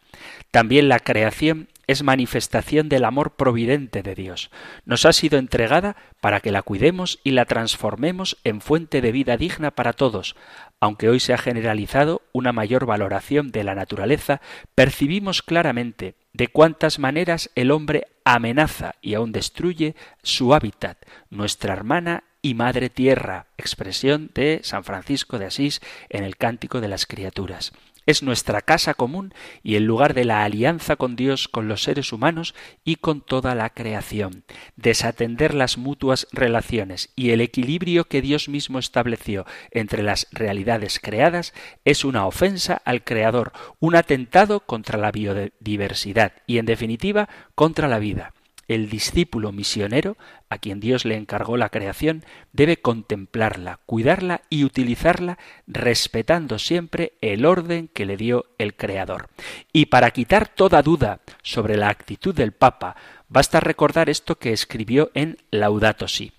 [0.51, 4.51] También la creación es manifestación del amor providente de Dios.
[4.85, 9.37] Nos ha sido entregada para que la cuidemos y la transformemos en fuente de vida
[9.37, 10.35] digna para todos.
[10.79, 14.41] Aunque hoy se ha generalizado una mayor valoración de la naturaleza,
[14.75, 20.97] percibimos claramente de cuántas maneras el hombre amenaza y aun destruye su hábitat,
[21.29, 26.87] nuestra hermana y madre tierra, expresión de San Francisco de Asís en el Cántico de
[26.87, 27.71] las Criaturas
[28.05, 32.13] es nuestra casa común y el lugar de la alianza con Dios, con los seres
[32.13, 34.43] humanos y con toda la creación.
[34.75, 41.53] Desatender las mutuas relaciones y el equilibrio que Dios mismo estableció entre las realidades creadas
[41.83, 47.99] es una ofensa al Creador, un atentado contra la biodiversidad y, en definitiva, contra la
[47.99, 48.33] vida.
[48.67, 50.17] El discípulo misionero,
[50.49, 57.45] a quien Dios le encargó la creación, debe contemplarla, cuidarla y utilizarla respetando siempre el
[57.45, 59.29] orden que le dio el Creador.
[59.71, 62.95] Y para quitar toda duda sobre la actitud del Papa,
[63.29, 66.34] basta recordar esto que escribió en Laudato Si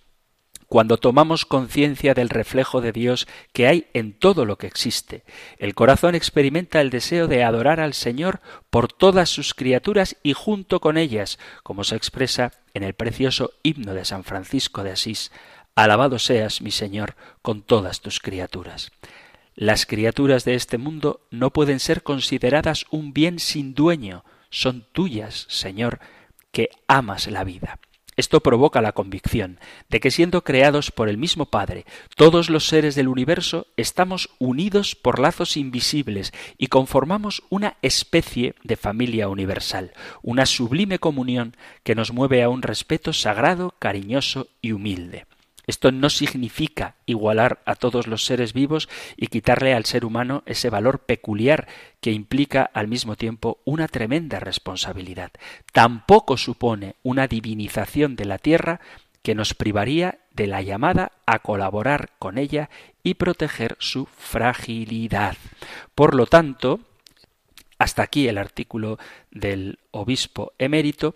[0.77, 5.25] cuando tomamos conciencia del reflejo de Dios que hay en todo lo que existe.
[5.57, 10.81] El corazón experimenta el deseo de adorar al Señor por todas sus criaturas y junto
[10.81, 15.33] con ellas, como se expresa en el precioso himno de San Francisco de Asís.
[15.75, 18.93] Alabado seas, mi Señor, con todas tus criaturas.
[19.55, 25.47] Las criaturas de este mundo no pueden ser consideradas un bien sin dueño, son tuyas,
[25.49, 26.01] Señor,
[26.53, 27.79] que amas la vida.
[28.17, 31.85] Esto provoca la convicción de que siendo creados por el mismo Padre,
[32.17, 38.77] todos los seres del universo estamos unidos por lazos invisibles y conformamos una especie de
[38.77, 45.27] familia universal, una sublime comunión que nos mueve a un respeto sagrado, cariñoso y humilde.
[45.67, 50.71] Esto no significa igualar a todos los seres vivos y quitarle al ser humano ese
[50.71, 51.67] valor peculiar
[52.01, 55.33] que implica al mismo tiempo una tremenda responsabilidad.
[55.73, 58.81] Tampoco supone una divinización de la tierra
[59.23, 62.71] que nos privaría de la llamada a colaborar con ella
[63.03, 65.37] y proteger su fragilidad.
[65.97, 66.79] Por lo tanto,
[67.79, 68.99] hasta aquí el artículo
[69.33, 71.15] del obispo emérito,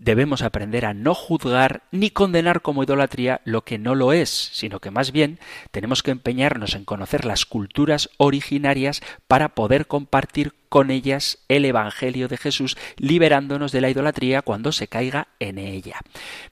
[0.00, 4.80] debemos aprender a no juzgar ni condenar como idolatría lo que no lo es, sino
[4.80, 5.38] que más bien
[5.70, 12.28] tenemos que empeñarnos en conocer las culturas originarias para poder compartir con ellas el Evangelio
[12.28, 16.00] de Jesús, liberándonos de la idolatría cuando se caiga en ella.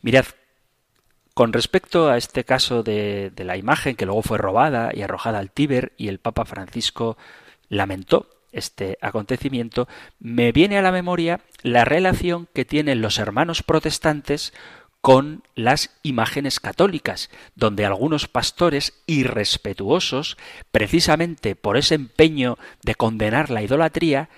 [0.03, 0.27] Mirad,
[1.33, 5.39] con respecto a este caso de, de la imagen que luego fue robada y arrojada
[5.39, 7.17] al Tíber y el Papa Francisco
[7.69, 14.53] lamentó este acontecimiento, me viene a la memoria la relación que tienen los hermanos protestantes
[15.01, 20.37] con las imágenes católicas, donde algunos pastores irrespetuosos,
[20.73, 24.29] precisamente por ese empeño de condenar la idolatría,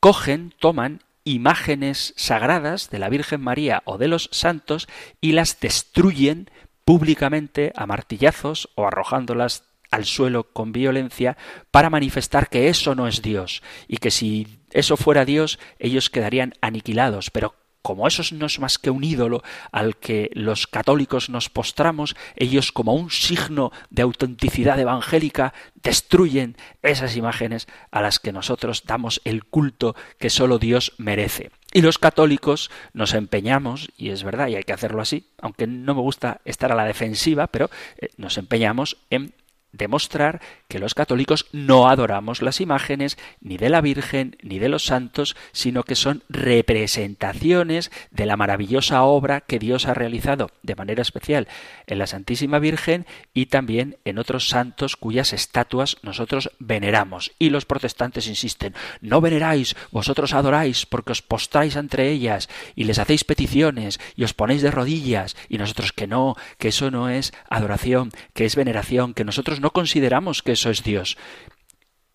[0.00, 4.88] cogen, toman imágenes sagradas de la Virgen María o de los santos
[5.20, 6.50] y las destruyen
[6.86, 11.36] públicamente a martillazos o arrojándolas al suelo con violencia
[11.70, 16.54] para manifestar que eso no es Dios y que si eso fuera Dios ellos quedarían
[16.60, 21.48] aniquilados, pero como eso no es más que un ídolo al que los católicos nos
[21.48, 28.82] postramos, ellos como un signo de autenticidad evangélica destruyen esas imágenes a las que nosotros
[28.84, 31.50] damos el culto que solo Dios merece.
[31.72, 35.94] Y los católicos nos empeñamos, y es verdad, y hay que hacerlo así, aunque no
[35.94, 39.34] me gusta estar a la defensiva, pero eh, nos empeñamos en
[39.72, 44.84] demostrar que los católicos no adoramos las imágenes ni de la Virgen ni de los
[44.84, 51.02] santos, sino que son representaciones de la maravillosa obra que Dios ha realizado de manera
[51.02, 51.48] especial
[51.86, 57.32] en la Santísima Virgen y también en otros santos cuyas estatuas nosotros veneramos.
[57.38, 62.98] Y los protestantes insisten, no veneráis, vosotros adoráis porque os postráis entre ellas y les
[62.98, 67.32] hacéis peticiones y os ponéis de rodillas y nosotros que no, que eso no es
[67.48, 71.16] adoración, que es veneración, que nosotros no consideramos que eso es Dios.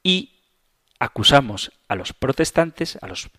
[0.03, 0.33] Y
[0.99, 3.29] acusamos a los protestantes, a los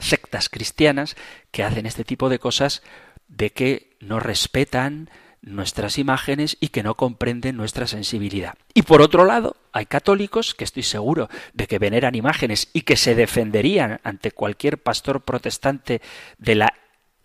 [0.00, 1.16] sectas cristianas
[1.52, 2.82] que hacen este tipo de cosas
[3.28, 5.08] de que no respetan
[5.40, 8.54] nuestras imágenes y que no comprenden nuestra sensibilidad.
[8.72, 12.96] Y por otro lado, hay católicos que estoy seguro de que veneran imágenes y que
[12.96, 16.00] se defenderían ante cualquier pastor protestante
[16.38, 16.74] de la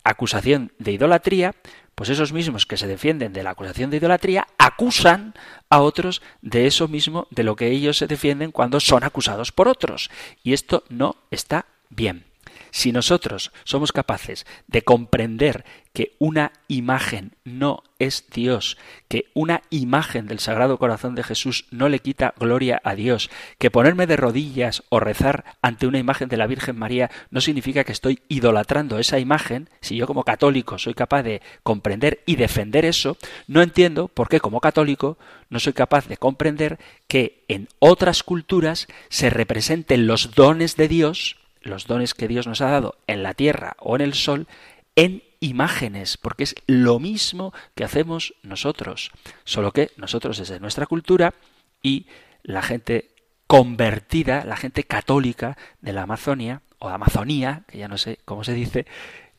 [0.04, 1.56] acusación de idolatría,
[2.00, 5.34] pues esos mismos que se defienden de la acusación de idolatría acusan
[5.70, 9.68] a otros de eso mismo de lo que ellos se defienden cuando son acusados por
[9.68, 10.10] otros.
[10.42, 12.29] Y esto no está bien.
[12.72, 20.28] Si nosotros somos capaces de comprender que una imagen no es Dios, que una imagen
[20.28, 24.84] del Sagrado Corazón de Jesús no le quita gloria a Dios, que ponerme de rodillas
[24.90, 29.20] o rezar ante una imagen de la Virgen María no significa que estoy idolatrando esa
[29.20, 33.18] imagen, si yo como católico soy capaz de comprender y defender eso,
[33.48, 35.18] no entiendo por qué como católico
[35.50, 41.38] no soy capaz de comprender que en otras culturas se representen los dones de Dios
[41.62, 44.48] los dones que Dios nos ha dado en la tierra o en el sol
[44.96, 49.12] en imágenes, porque es lo mismo que hacemos nosotros,
[49.46, 51.34] solo que nosotros desde nuestra cultura
[51.82, 52.08] y
[52.44, 53.12] la gente
[53.48, 58.54] convertida, la gente católica de la Amazonia o Amazonía, que ya no sé cómo se
[58.54, 58.86] dice,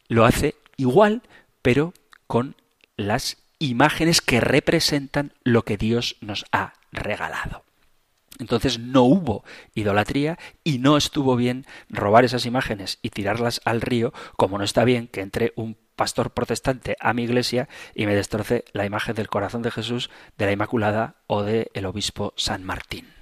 [0.08, 1.22] lo hace igual,
[1.62, 1.92] pero
[2.26, 2.56] con
[2.96, 7.62] las imágenes que representan lo que Dios nos ha regalado.
[8.40, 14.12] Entonces no hubo idolatría y no estuvo bien robar esas imágenes y tirarlas al río,
[14.36, 18.64] como no está bien que entre un pastor protestante a mi iglesia y me destroce
[18.72, 23.12] la imagen del corazón de Jesús, de la Inmaculada o del el obispo San Martín.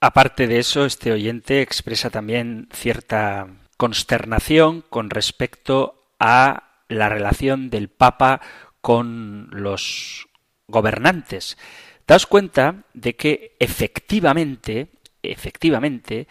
[0.00, 7.88] Aparte de eso, este oyente expresa también cierta consternación con respecto a la relación del
[7.88, 8.40] Papa
[8.80, 10.28] con los
[10.68, 11.58] gobernantes.
[12.08, 14.88] Daos cuenta de que efectivamente,
[15.22, 16.26] efectivamente,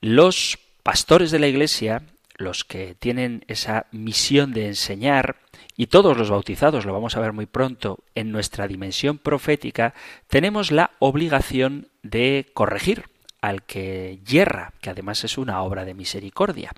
[0.00, 2.04] los pastores de la Iglesia,
[2.36, 5.40] los que tienen esa misión de enseñar,
[5.76, 9.94] y todos los bautizados, lo vamos a ver muy pronto, en nuestra dimensión profética,
[10.28, 13.06] tenemos la obligación de corregir
[13.40, 16.70] al que yerra, que además es una obra de misericordia.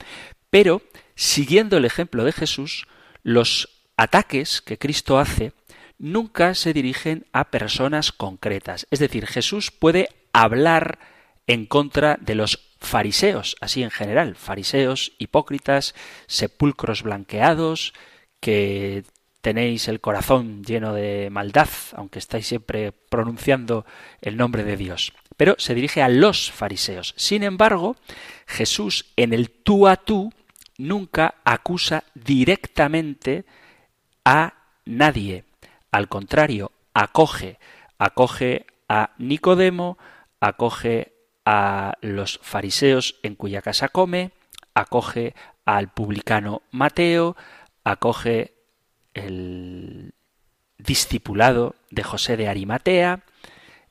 [0.49, 0.81] Pero,
[1.15, 2.87] siguiendo el ejemplo de Jesús,
[3.23, 3.69] los
[3.99, 5.53] ataques que Cristo hace
[6.03, 8.87] nunca se dirigen a personas concretas.
[8.91, 10.99] Es decir, Jesús puede hablar
[11.47, 15.95] en contra de los fariseos, así en general, fariseos, hipócritas,
[16.27, 17.95] sepulcros blanqueados,
[18.41, 19.05] que
[19.41, 23.87] tenéis el corazón lleno de maldad, aunque estáis siempre pronunciando
[24.21, 25.13] el nombre de Dios.
[25.37, 27.15] Pero se dirige a los fariseos.
[27.17, 27.97] Sin embargo,
[28.47, 30.33] Jesús en el tú a tú
[30.79, 33.45] nunca acusa directamente
[34.25, 35.45] a nadie.
[35.93, 37.59] Al contrario, acoge,
[37.99, 39.99] acoge a Nicodemo,
[40.41, 41.13] acoge
[41.45, 44.33] a los fariseos en cuya casa come,
[44.75, 45.35] acoge
[45.65, 47.37] al publicano Mateo,
[47.85, 48.55] acoge
[49.15, 50.15] el
[50.79, 53.25] discipulado de José de Arimatea,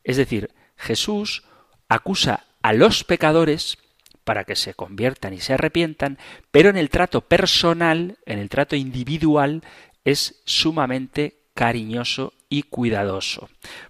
[0.04, 1.43] es decir, Jesús
[1.88, 3.78] acusa a los pecadores
[4.24, 6.18] para que se conviertan y se arrepientan,
[6.52, 9.64] pero en el trato personal, en el trato individual,
[10.04, 13.49] es sumamente cariñoso y cuidadoso.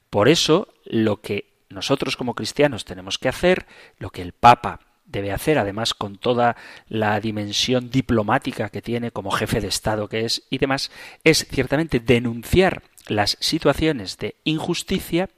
[0.09, 3.66] Por eso, lo que nosotros como cristianos tenemos que hacer,
[3.97, 6.55] lo que el Papa debe hacer, además con toda
[6.88, 10.91] la dimensión diplomática que tiene como jefe de Estado que es y demás,
[11.24, 15.30] es ciertamente denunciar las situaciones de injusticia,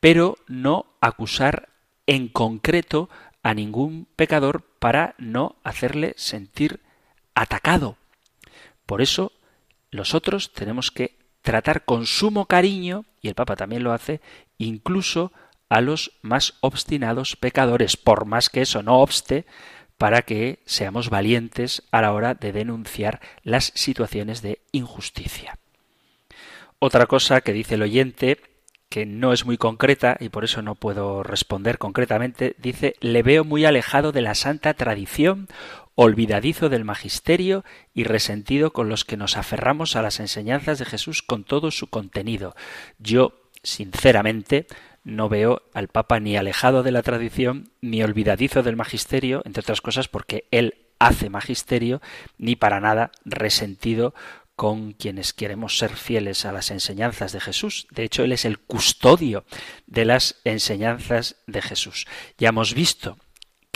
[0.00, 1.70] pero no acusar
[2.06, 3.08] en concreto
[3.42, 6.80] a ningún pecador para no hacerle sentir
[7.34, 7.96] atacado.
[8.86, 9.32] Por eso,
[9.90, 11.16] nosotros tenemos que
[11.46, 14.20] tratar con sumo cariño, y el Papa también lo hace,
[14.58, 15.32] incluso
[15.68, 19.46] a los más obstinados pecadores, por más que eso no obste
[19.96, 25.56] para que seamos valientes a la hora de denunciar las situaciones de injusticia.
[26.80, 28.40] Otra cosa que dice el oyente,
[28.88, 33.44] que no es muy concreta y por eso no puedo responder concretamente, dice, le veo
[33.44, 35.46] muy alejado de la santa tradición
[35.96, 41.22] olvidadizo del magisterio y resentido con los que nos aferramos a las enseñanzas de Jesús
[41.22, 42.54] con todo su contenido.
[42.98, 44.66] Yo, sinceramente,
[45.02, 49.80] no veo al Papa ni alejado de la tradición, ni olvidadizo del magisterio, entre otras
[49.80, 52.00] cosas porque él hace magisterio,
[52.38, 54.14] ni para nada resentido
[54.54, 57.86] con quienes queremos ser fieles a las enseñanzas de Jesús.
[57.90, 59.44] De hecho, Él es el custodio
[59.86, 62.06] de las enseñanzas de Jesús.
[62.38, 63.18] Ya hemos visto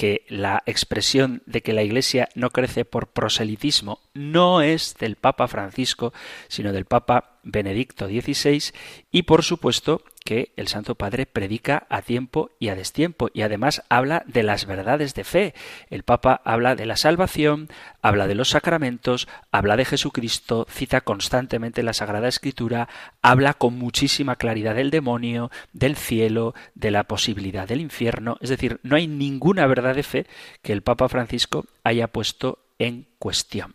[0.01, 5.47] que la expresión de que la Iglesia no crece por proselitismo no es del Papa
[5.47, 6.15] Francisco,
[6.49, 8.73] sino del Papa Benedicto XVI,
[9.11, 13.83] y por supuesto que el Santo Padre predica a tiempo y a destiempo y además
[13.89, 15.55] habla de las verdades de fe.
[15.89, 17.69] El Papa habla de la salvación,
[18.03, 22.89] habla de los sacramentos, habla de Jesucristo, cita constantemente la Sagrada Escritura,
[23.23, 28.37] habla con muchísima claridad del demonio, del cielo, de la posibilidad del infierno.
[28.41, 30.27] Es decir, no hay ninguna verdad de fe
[30.63, 33.75] que el Papa Francisco haya puesto en cuestión.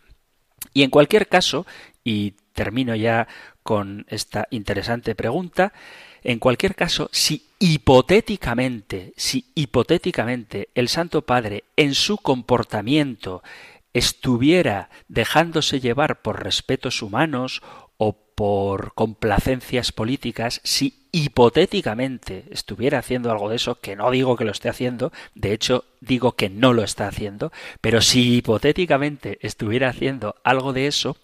[0.72, 1.66] Y en cualquier caso,
[2.04, 3.28] y termino ya
[3.66, 5.72] con esta interesante pregunta,
[6.22, 13.42] en cualquier caso, si hipotéticamente, si hipotéticamente el Santo Padre en su comportamiento
[13.92, 17.60] estuviera dejándose llevar por respetos humanos
[17.96, 24.44] o por complacencias políticas, si hipotéticamente estuviera haciendo algo de eso, que no digo que
[24.44, 27.50] lo esté haciendo, de hecho digo que no lo está haciendo,
[27.80, 31.16] pero si hipotéticamente estuviera haciendo algo de eso,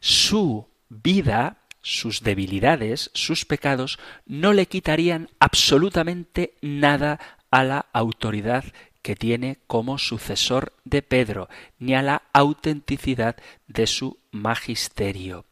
[0.00, 7.20] su vida sus debilidades, sus pecados, no le quitarían absolutamente nada
[7.52, 8.64] a la autoridad
[9.02, 13.36] que tiene como sucesor de Pedro, ni a la autenticidad
[13.68, 15.44] de su magisterio.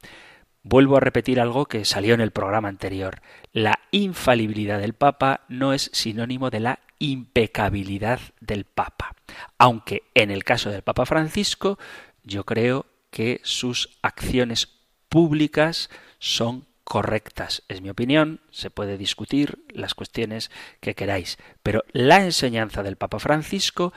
[0.64, 3.22] Vuelvo a repetir algo que salió en el programa anterior.
[3.52, 9.14] La infalibilidad del Papa no es sinónimo de la impecabilidad del Papa.
[9.56, 11.78] Aunque en el caso del Papa Francisco,
[12.24, 14.68] yo creo que sus acciones
[15.08, 15.90] públicas
[16.24, 17.62] son correctas.
[17.68, 20.50] Es mi opinión, se puede discutir las cuestiones
[20.80, 23.92] que queráis, pero la enseñanza del Papa Francisco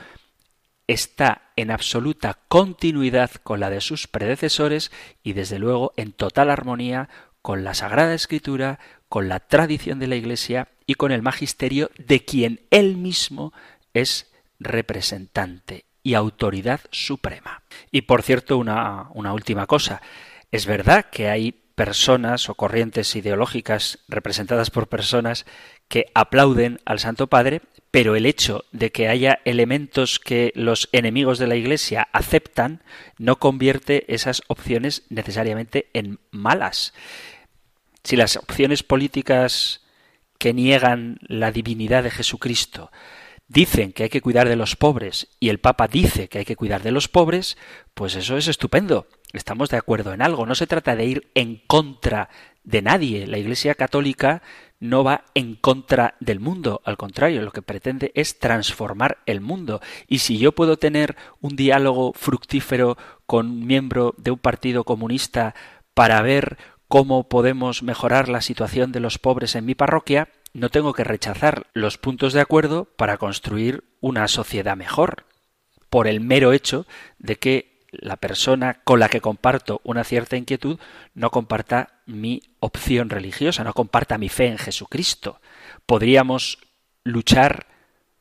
[0.86, 7.08] está en absoluta continuidad con la de sus predecesores y desde luego en total armonía
[7.40, 12.26] con la Sagrada Escritura, con la tradición de la Iglesia y con el magisterio de
[12.26, 13.54] quien él mismo
[13.94, 17.62] es representante y autoridad suprema.
[17.90, 20.02] Y por cierto, una, una última cosa.
[20.50, 25.46] Es verdad que hay personas o corrientes ideológicas representadas por personas
[25.86, 27.62] que aplauden al Santo Padre,
[27.92, 32.82] pero el hecho de que haya elementos que los enemigos de la Iglesia aceptan
[33.16, 36.94] no convierte esas opciones necesariamente en malas.
[38.02, 39.82] Si las opciones políticas
[40.38, 42.90] que niegan la divinidad de Jesucristo
[43.46, 46.56] dicen que hay que cuidar de los pobres y el Papa dice que hay que
[46.56, 47.56] cuidar de los pobres,
[47.94, 50.46] pues eso es estupendo estamos de acuerdo en algo.
[50.46, 52.28] No se trata de ir en contra
[52.64, 53.26] de nadie.
[53.26, 54.42] La Iglesia Católica
[54.80, 59.80] no va en contra del mundo, al contrario, lo que pretende es transformar el mundo.
[60.06, 65.54] Y si yo puedo tener un diálogo fructífero con un miembro de un partido comunista
[65.94, 70.92] para ver cómo podemos mejorar la situación de los pobres en mi parroquia, no tengo
[70.92, 75.24] que rechazar los puntos de acuerdo para construir una sociedad mejor,
[75.90, 76.86] por el mero hecho
[77.18, 80.78] de que la persona con la que comparto una cierta inquietud
[81.14, 85.40] no comparta mi opción religiosa, no comparta mi fe en Jesucristo.
[85.86, 86.58] Podríamos
[87.04, 87.66] luchar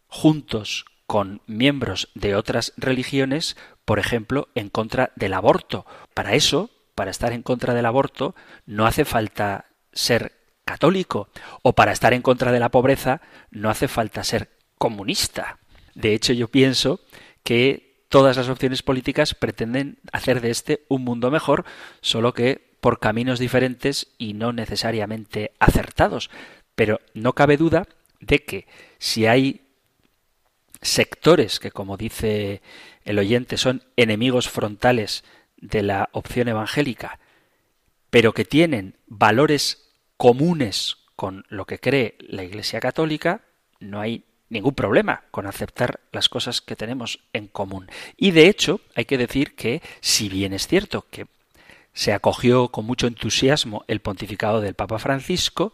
[0.08, 3.56] juntos con miembros de otras religiones,
[3.86, 5.86] por ejemplo, en contra del aborto.
[6.14, 10.34] Para eso, para estar en contra del aborto, no hace falta ser
[10.66, 11.30] católico,
[11.62, 15.60] o para estar en contra de la pobreza, no hace falta ser comunista.
[15.96, 17.00] De hecho, yo pienso
[17.44, 21.66] que todas las opciones políticas pretenden hacer de este un mundo mejor,
[22.02, 26.30] solo que por caminos diferentes y no necesariamente acertados.
[26.76, 27.88] Pero no cabe duda
[28.20, 29.62] de que si hay
[30.82, 32.62] sectores que, como dice
[33.04, 35.24] el oyente, son enemigos frontales
[35.58, 37.20] de la opción evangélica,
[38.10, 43.42] pero que tienen valores comunes con lo que cree la Iglesia Católica,
[43.80, 47.88] no hay ningún problema con aceptar las cosas que tenemos en común.
[48.16, 51.28] Y de hecho, hay que decir que, si bien es cierto que
[51.94, 55.74] se acogió con mucho entusiasmo el pontificado del Papa Francisco,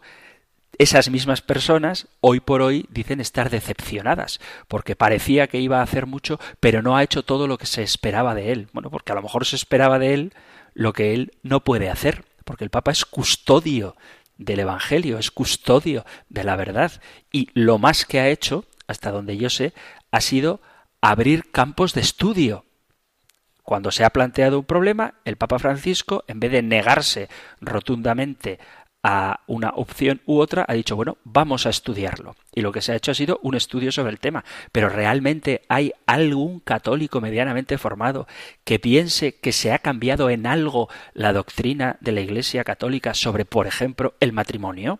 [0.77, 6.07] esas mismas personas hoy por hoy dicen estar decepcionadas, porque parecía que iba a hacer
[6.07, 8.69] mucho, pero no ha hecho todo lo que se esperaba de él.
[8.73, 10.33] Bueno, porque a lo mejor se esperaba de él
[10.73, 13.95] lo que él no puede hacer, porque el Papa es custodio
[14.37, 16.91] del Evangelio, es custodio de la verdad.
[17.31, 19.73] Y lo más que ha hecho, hasta donde yo sé,
[20.11, 20.61] ha sido
[21.01, 22.65] abrir campos de estudio.
[23.63, 27.29] Cuando se ha planteado un problema, el Papa Francisco, en vez de negarse
[27.61, 28.59] rotundamente
[29.03, 32.37] a una opción u otra, ha dicho, bueno, vamos a estudiarlo.
[32.55, 34.45] Y lo que se ha hecho ha sido un estudio sobre el tema.
[34.71, 38.27] Pero realmente hay algún católico medianamente formado
[38.63, 43.43] que piense que se ha cambiado en algo la doctrina de la Iglesia Católica sobre,
[43.43, 44.99] por ejemplo, el matrimonio.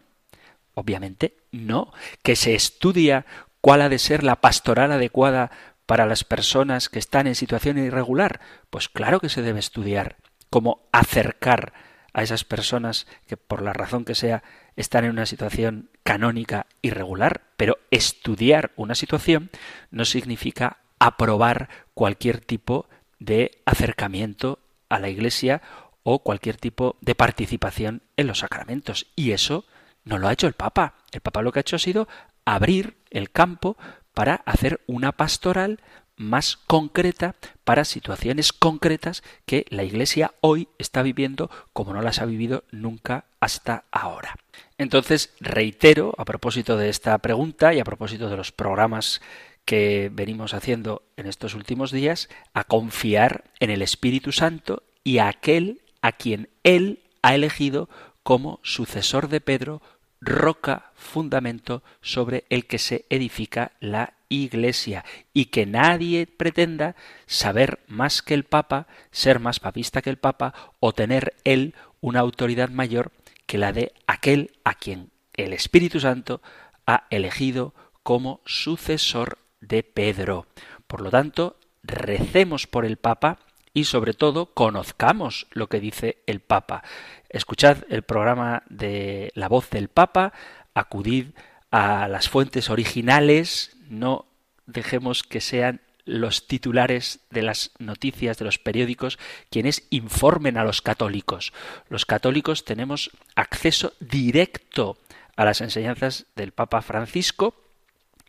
[0.74, 1.94] Obviamente no.
[2.24, 3.26] Que se estudia
[3.62, 5.50] cuál ha de ser la pastoral adecuada
[5.86, 8.42] para las personas que están en situación irregular.
[8.70, 10.18] Pues claro que se debe estudiar
[10.50, 11.72] cómo acercar
[12.14, 14.44] a esas personas que por la razón que sea
[14.76, 19.50] están en una situación canónica y regular, pero estudiar una situación
[19.92, 22.88] no significa aprobar cualquier tipo
[23.20, 24.60] de acercamiento
[24.90, 25.62] a la Iglesia
[26.04, 29.08] o cualquier tipo de participación en los sacramentos.
[29.16, 29.66] Y eso
[30.04, 30.96] no lo ha hecho el Papa.
[31.12, 32.08] El Papa lo que ha hecho ha sido
[32.46, 33.78] abrir el campo
[34.14, 35.80] para hacer una pastoral
[36.16, 42.26] más concreta para situaciones concretas que la Iglesia hoy está viviendo como no las ha
[42.26, 44.36] vivido nunca hasta ahora.
[44.78, 49.22] Entonces, reitero, a propósito de esta pregunta y a propósito de los programas
[49.66, 55.30] que venimos haciendo en estos últimos días, a confiar en el Espíritu Santo y a
[55.30, 57.90] aquel a quien Él ha elegido
[58.24, 59.82] como sucesor de Pedro,
[60.22, 68.22] roca, fundamento sobre el que se edifica la Iglesia, y que nadie pretenda saber más
[68.22, 73.12] que el Papa, ser más papista que el Papa, o tener él una autoridad mayor
[73.46, 76.42] que la de aquel a quien el Espíritu Santo
[76.86, 77.74] ha elegido
[78.04, 80.48] como sucesor de Pedro.
[80.88, 83.40] Por lo tanto, recemos por el Papa
[83.74, 86.84] y sobre todo conozcamos lo que dice el Papa.
[87.30, 90.34] Escuchad el programa de La voz del Papa,
[90.74, 91.28] acudid
[91.72, 94.26] a las fuentes originales, no
[94.66, 99.18] dejemos que sean los titulares de las noticias de los periódicos
[99.50, 101.54] quienes informen a los católicos.
[101.90, 104.98] Los católicos tenemos acceso directo
[105.36, 107.56] a las enseñanzas del Papa Francisco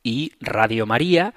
[0.02, 1.34] y Radio María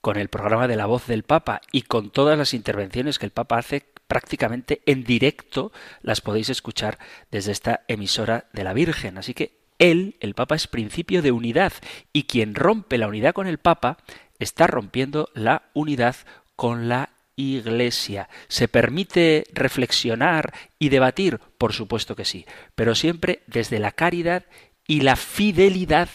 [0.00, 3.32] con el programa de la voz del Papa y con todas las intervenciones que el
[3.32, 6.98] Papa hace prácticamente en directo las podéis escuchar
[7.30, 9.18] desde esta emisora de la Virgen.
[9.18, 11.72] Así que él, el Papa, es principio de unidad
[12.12, 13.96] y quien rompe la unidad con el Papa
[14.38, 16.14] está rompiendo la unidad
[16.54, 18.28] con la Iglesia.
[18.48, 21.40] ¿Se permite reflexionar y debatir?
[21.58, 24.44] Por supuesto que sí, pero siempre desde la caridad
[24.86, 26.10] y la fidelidad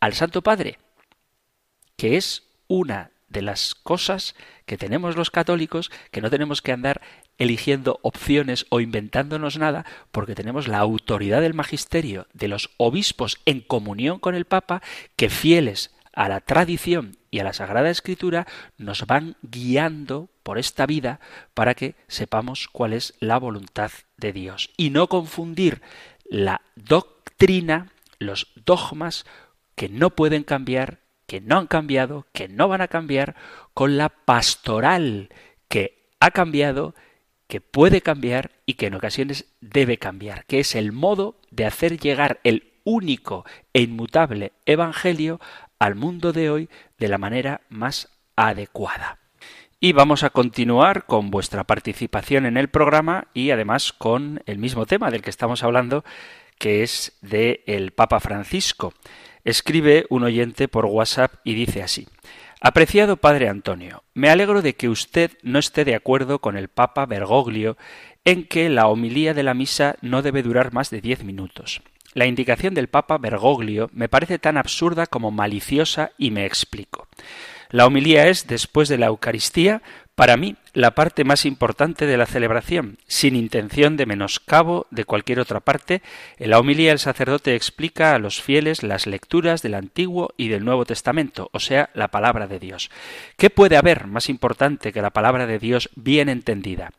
[0.00, 0.78] al Santo Padre,
[1.96, 4.34] que es una de las cosas
[4.64, 7.00] que tenemos los católicos, que no tenemos que andar
[7.38, 13.60] eligiendo opciones o inventándonos nada, porque tenemos la autoridad del magisterio, de los obispos en
[13.60, 14.82] comunión con el Papa,
[15.16, 18.46] que fieles a la tradición y a la Sagrada Escritura
[18.78, 21.20] nos van guiando por esta vida
[21.52, 24.70] para que sepamos cuál es la voluntad de Dios.
[24.76, 25.82] Y no confundir
[26.24, 29.26] la doctrina, los dogmas
[29.74, 33.36] que no pueden cambiar, que no han cambiado, que no van a cambiar,
[33.74, 35.28] con la pastoral
[35.68, 36.94] que ha cambiado,
[37.48, 41.98] que puede cambiar y que en ocasiones debe cambiar, que es el modo de hacer
[41.98, 45.40] llegar el único e inmutable Evangelio
[45.78, 46.68] al mundo de hoy
[46.98, 49.18] de la manera más adecuada.
[49.78, 54.86] Y vamos a continuar con vuestra participación en el programa y además con el mismo
[54.86, 56.04] tema del que estamos hablando,
[56.58, 58.94] que es de el Papa Francisco.
[59.44, 62.08] Escribe un oyente por WhatsApp y dice así:
[62.60, 67.04] Apreciado Padre Antonio, me alegro de que usted no esté de acuerdo con el Papa
[67.04, 67.76] Bergoglio
[68.24, 71.82] en que la homilía de la misa no debe durar más de diez minutos.
[72.14, 77.08] La indicación del Papa Bergoglio me parece tan absurda como maliciosa y me explico.
[77.68, 79.82] La homilía es, después de la Eucaristía,
[80.16, 85.40] para mí la parte más importante de la celebración, sin intención de menoscabo de cualquier
[85.40, 86.02] otra parte.
[86.38, 90.64] En la homilía el sacerdote explica a los fieles las lecturas del Antiguo y del
[90.64, 92.90] Nuevo Testamento, o sea, la palabra de Dios.
[93.36, 96.90] ¿Qué puede haber más importante que la palabra de Dios bien entendida?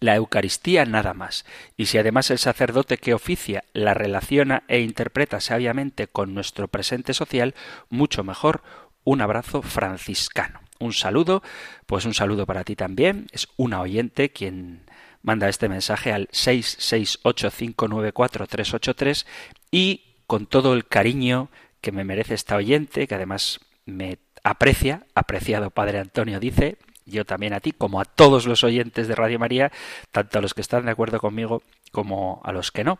[0.00, 1.46] la Eucaristía nada más.
[1.76, 7.14] Y si además el sacerdote que oficia la relaciona e interpreta sabiamente con nuestro presente
[7.14, 7.54] social,
[7.88, 8.62] mucho mejor.
[9.04, 10.65] Un abrazo franciscano.
[10.78, 11.42] Un saludo,
[11.86, 13.26] pues un saludo para ti también.
[13.32, 14.84] Es una oyente quien
[15.22, 19.26] manda este mensaje al 668594383
[19.70, 21.50] y con todo el cariño
[21.80, 27.52] que me merece esta oyente, que además me aprecia, apreciado Padre Antonio dice, yo también
[27.52, 29.72] a ti, como a todos los oyentes de Radio María,
[30.10, 31.62] tanto a los que están de acuerdo conmigo
[31.92, 32.98] como a los que no.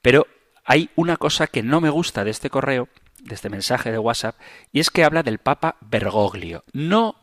[0.00, 0.26] Pero
[0.64, 2.88] hay una cosa que no me gusta de este correo,
[3.28, 4.36] de este mensaje de WhatsApp,
[4.72, 6.64] y es que habla del Papa Bergoglio.
[6.72, 7.16] No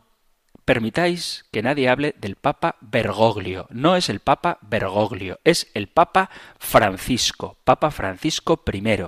[0.65, 3.67] permitáis que nadie hable del Papa Bergoglio.
[3.69, 9.03] No es el Papa Bergoglio, es el Papa Francisco, Papa Francisco I.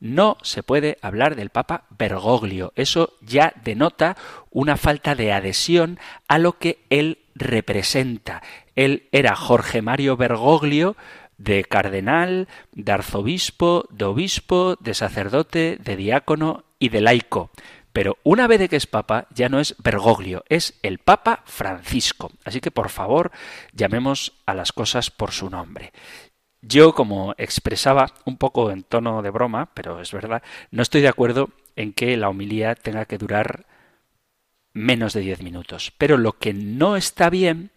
[0.00, 2.72] No se puede hablar del Papa Bergoglio.
[2.76, 4.16] Eso ya denota
[4.50, 8.42] una falta de adhesión a lo que él representa.
[8.76, 10.96] Él era Jorge Mario Bergoglio,
[11.38, 17.50] de cardenal, de arzobispo, de obispo, de sacerdote, de diácono y de laico.
[17.92, 22.30] Pero una vez de que es papa, ya no es Bergoglio, es el Papa Francisco.
[22.44, 23.32] Así que por favor,
[23.72, 25.92] llamemos a las cosas por su nombre.
[26.60, 31.08] Yo, como expresaba un poco en tono de broma, pero es verdad, no estoy de
[31.08, 33.66] acuerdo en que la homilía tenga que durar
[34.72, 35.92] menos de diez minutos.
[35.98, 37.70] Pero lo que no está bien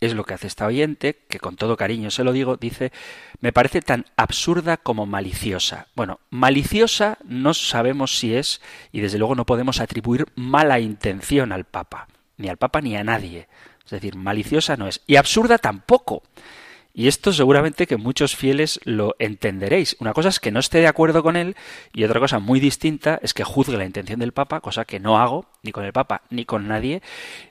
[0.00, 2.92] es lo que hace esta oyente, que con todo cariño se lo digo, dice,
[3.40, 5.88] me parece tan absurda como maliciosa.
[5.94, 8.60] Bueno, maliciosa no sabemos si es,
[8.92, 13.04] y desde luego no podemos atribuir mala intención al Papa, ni al Papa ni a
[13.04, 13.48] nadie.
[13.84, 16.22] Es decir, maliciosa no es, y absurda tampoco.
[16.98, 19.96] Y esto seguramente que muchos fieles lo entenderéis.
[20.00, 21.54] Una cosa es que no esté de acuerdo con él
[21.92, 25.18] y otra cosa muy distinta es que juzgue la intención del Papa, cosa que no
[25.18, 27.02] hago ni con el Papa ni con nadie,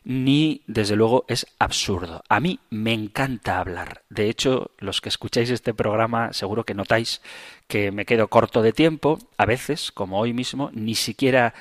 [0.03, 2.23] ni desde luego es absurdo.
[2.27, 4.01] A mí me encanta hablar.
[4.09, 7.21] De hecho, los que escucháis este programa seguro que notáis
[7.67, 11.53] que me quedo corto de tiempo, a veces, como hoy mismo, ni siquiera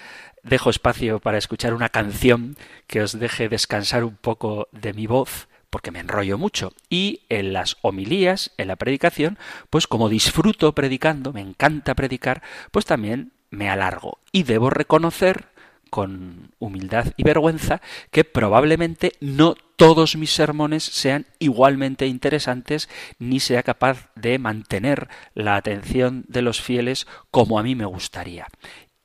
[0.43, 2.57] dejo espacio para escuchar una canción
[2.87, 6.72] que os deje descansar un poco de mi voz porque me enrollo mucho.
[6.89, 9.39] Y en las homilías, en la predicación,
[9.70, 14.18] pues como disfruto predicando, me encanta predicar, pues también me alargo.
[14.31, 15.47] Y debo reconocer
[15.91, 17.81] con humildad y vergüenza
[18.12, 25.57] que probablemente no todos mis sermones sean igualmente interesantes ni sea capaz de mantener la
[25.57, 28.47] atención de los fieles como a mí me gustaría.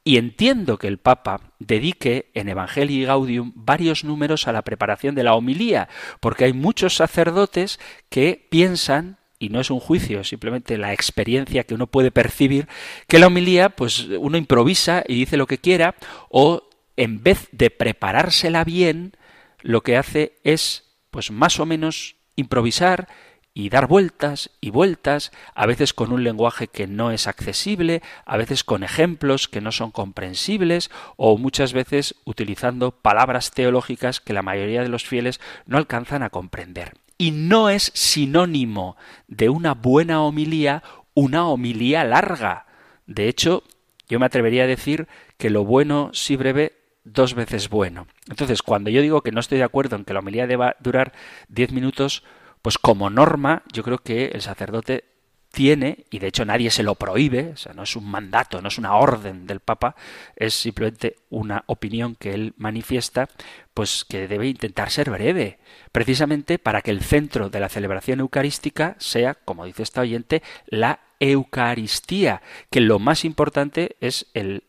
[0.10, 5.22] Y entiendo que el Papa dedique en Evangelii Gaudium varios números a la preparación de
[5.22, 5.88] la homilía,
[6.20, 7.80] porque hay muchos sacerdotes
[8.10, 12.68] que piensan y no es un juicio, simplemente la experiencia que uno puede percibir,
[13.08, 15.94] que la homilía, pues uno improvisa y dice lo que quiera,
[16.30, 19.14] o en vez de preparársela bien,
[19.62, 23.10] lo que hace es, pues más o menos, improvisar
[23.54, 28.38] y dar vueltas y vueltas, a veces con un lenguaje que no es accesible, a
[28.38, 34.44] veces con ejemplos que no son comprensibles o muchas veces utilizando palabras teológicas que la
[34.44, 36.94] mayoría de los fieles no alcanzan a comprender.
[37.18, 38.96] Y no es sinónimo
[39.28, 40.84] de una buena homilía
[41.20, 42.66] una homilía larga.
[43.06, 43.64] De hecho,
[44.08, 48.08] yo me atrevería a decir que lo bueno si breve dos veces bueno.
[48.30, 51.12] Entonces, cuando yo digo que no estoy de acuerdo en que la homilía deba durar
[51.50, 52.24] diez minutos,
[52.62, 55.06] pues como norma, yo creo que el sacerdote
[55.52, 58.68] tiene, y de hecho nadie se lo prohíbe, o sea, no es un mandato, no
[58.68, 59.96] es una orden del Papa,
[60.36, 63.30] es simplemente una opinión que él manifiesta,
[63.74, 65.60] pues que debe intentar ser breve,
[65.92, 71.00] precisamente para que el centro de la celebración eucarística sea, como dice esta oyente, la
[71.20, 74.69] Eucaristía, que lo más importante es el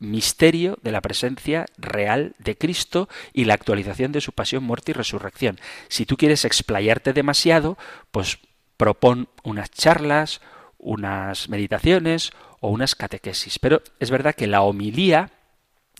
[0.00, 4.94] misterio de la presencia real de Cristo y la actualización de su pasión, muerte y
[4.94, 5.60] resurrección.
[5.88, 7.78] Si tú quieres explayarte demasiado,
[8.10, 8.38] pues
[8.76, 10.40] propon unas charlas,
[10.78, 13.58] unas meditaciones o unas catequesis.
[13.58, 15.30] Pero es verdad que la homilía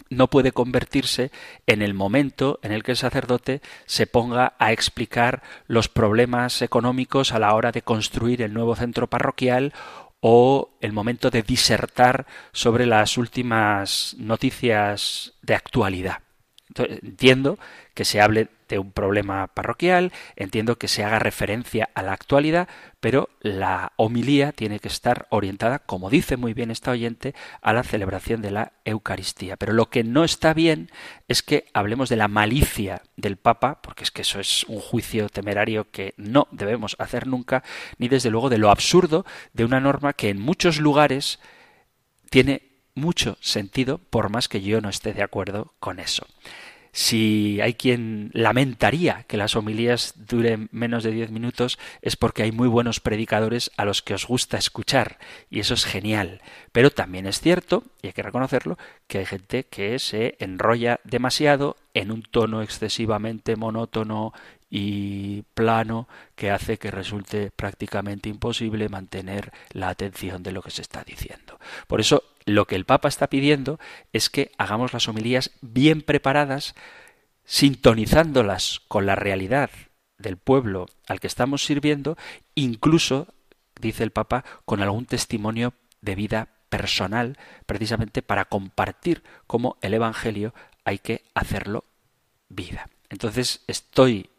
[0.09, 1.31] no puede convertirse
[1.67, 7.33] en el momento en el que el sacerdote se ponga a explicar los problemas económicos
[7.33, 9.75] a la hora de construir el nuevo centro parroquial
[10.21, 16.21] o el momento de disertar sobre las últimas noticias de actualidad.
[16.77, 17.59] entiendo
[17.95, 18.49] que se hable
[18.79, 22.69] un problema parroquial, entiendo que se haga referencia a la actualidad,
[23.01, 27.83] pero la homilía tiene que estar orientada, como dice muy bien esta oyente, a la
[27.83, 29.57] celebración de la Eucaristía.
[29.57, 30.91] Pero lo que no está bien
[31.29, 35.29] es que hablemos de la malicia del Papa, porque es que eso es un juicio
[35.29, 37.63] temerario que no debemos hacer nunca,
[37.99, 41.39] ni desde luego de lo absurdo de una norma que en muchos lugares
[42.31, 46.27] tiene mucho sentido, por más que yo no esté de acuerdo con eso.
[46.93, 52.53] Si hay quien lamentaría que las homilías duren menos de diez minutos es porque hay
[52.53, 55.19] muy buenos predicadores a los que os gusta escuchar
[55.51, 56.41] y eso es genial.
[56.73, 61.77] Pero también es cierto, y hay que reconocerlo, que hay gente que se enrolla demasiado
[61.95, 64.33] en un tono excesivamente monótono
[64.71, 70.83] y plano que hace que resulte prácticamente imposible mantener la atención de lo que se
[70.83, 71.59] está diciendo.
[71.89, 72.23] Por eso
[72.55, 73.79] lo que el Papa está pidiendo
[74.13, 76.75] es que hagamos las homilías bien preparadas,
[77.45, 79.71] sintonizándolas con la realidad
[80.19, 82.17] del pueblo al que estamos sirviendo,
[82.55, 83.29] incluso,
[83.81, 90.55] dice el Papa, con algún testimonio de vida personal, precisamente para compartir cómo el Evangelio
[90.85, 91.85] hay que hacerlo
[92.49, 92.89] vida.
[93.09, 94.31] Entonces estoy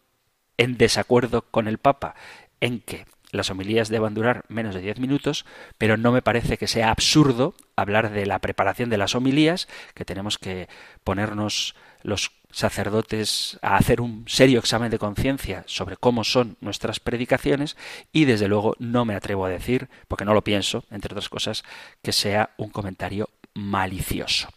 [0.58, 2.16] en desacuerdo con el Papa
[2.60, 5.46] en que las homilías deban durar menos de diez minutos,
[5.78, 10.06] pero no me parece que sea absurdo hablar de la preparación de las homilías, que
[10.06, 10.68] tenemos que
[11.04, 17.78] ponernos los sacerdotes a hacer un serio examen de conciencia sobre cómo son nuestras predicaciones
[18.12, 21.64] y desde luego no me atrevo a decir, porque no lo pienso, entre otras cosas,
[22.02, 24.50] que sea un comentario malicioso.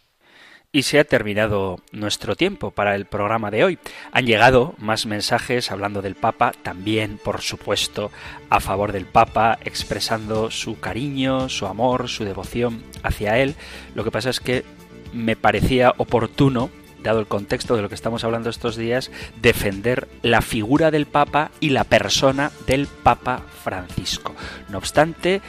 [0.75, 3.79] Y se ha terminado nuestro tiempo para el programa de hoy.
[4.11, 8.11] Han llegado más mensajes hablando del Papa, también, por supuesto,
[8.49, 13.55] a favor del Papa, expresando su cariño, su amor, su devoción hacia él.
[13.93, 14.65] Lo que pasa es que
[15.13, 16.69] me parecía oportuno
[17.01, 19.11] dado el contexto de lo que estamos hablando estos días,
[19.41, 24.35] defender la figura del Papa y la persona del Papa Francisco.
[24.67, 25.41] No obstante,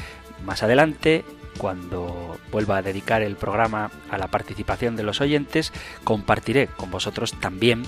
[0.44, 1.24] más adelante
[1.58, 5.72] cuando vuelva a dedicar el programa a la participación de los oyentes,
[6.04, 7.84] compartiré con vosotros también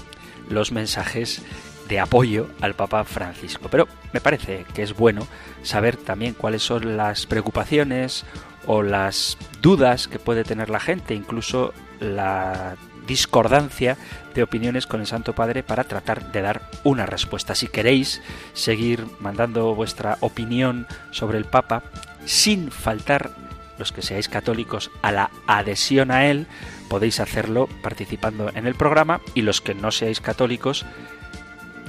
[0.49, 1.43] los mensajes
[1.89, 3.69] de apoyo al Papa Francisco.
[3.71, 5.27] Pero me parece que es bueno
[5.63, 8.25] saber también cuáles son las preocupaciones
[8.67, 13.97] o las dudas que puede tener la gente, incluso la discordancia
[14.35, 17.55] de opiniones con el Santo Padre para tratar de dar una respuesta.
[17.55, 18.21] Si queréis
[18.53, 21.83] seguir mandando vuestra opinión sobre el Papa,
[22.27, 23.31] sin faltar
[23.79, 26.47] los que seáis católicos, a la adhesión a él,
[26.89, 30.85] podéis hacerlo participando en el programa y los que no seáis católicos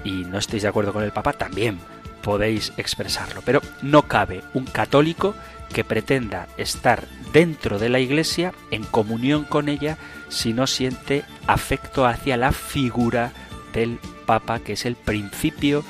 [0.03, 1.79] y no estéis de acuerdo con el Papa, también
[2.21, 3.41] podéis expresarlo.
[3.45, 5.35] Pero no cabe un católico
[5.73, 9.97] que pretenda estar dentro de la Iglesia, en comunión con ella,
[10.29, 13.31] si no siente afecto hacia la figura
[13.73, 15.83] del Papa, que es el principio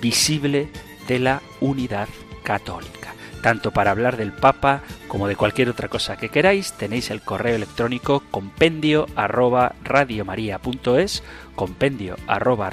[0.00, 0.68] visible
[1.06, 2.08] de la unidad
[2.42, 3.14] católica.
[3.42, 7.56] Tanto para hablar del Papa como de cualquier otra cosa que queráis, tenéis el correo
[7.56, 11.22] electrónico compendio arroba radiomaria.es,
[11.54, 12.70] compendio arroba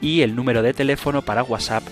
[0.00, 1.82] y el número de teléfono para WhatsApp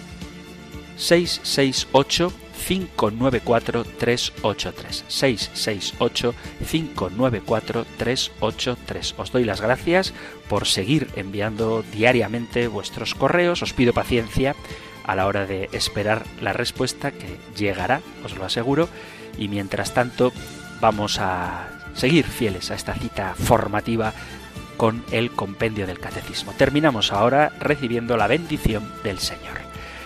[0.96, 2.32] 668
[2.66, 6.34] 594 383 668
[6.70, 10.12] 594 383 Os doy las gracias
[10.48, 14.54] por seguir enviando diariamente vuestros correos, os pido paciencia
[15.04, 18.88] a la hora de esperar la respuesta que llegará, os lo aseguro,
[19.38, 20.32] y mientras tanto
[20.80, 24.12] vamos a seguir fieles a esta cita formativa
[24.76, 26.52] con el compendio del catecismo.
[26.56, 29.61] Terminamos ahora recibiendo la bendición del Señor.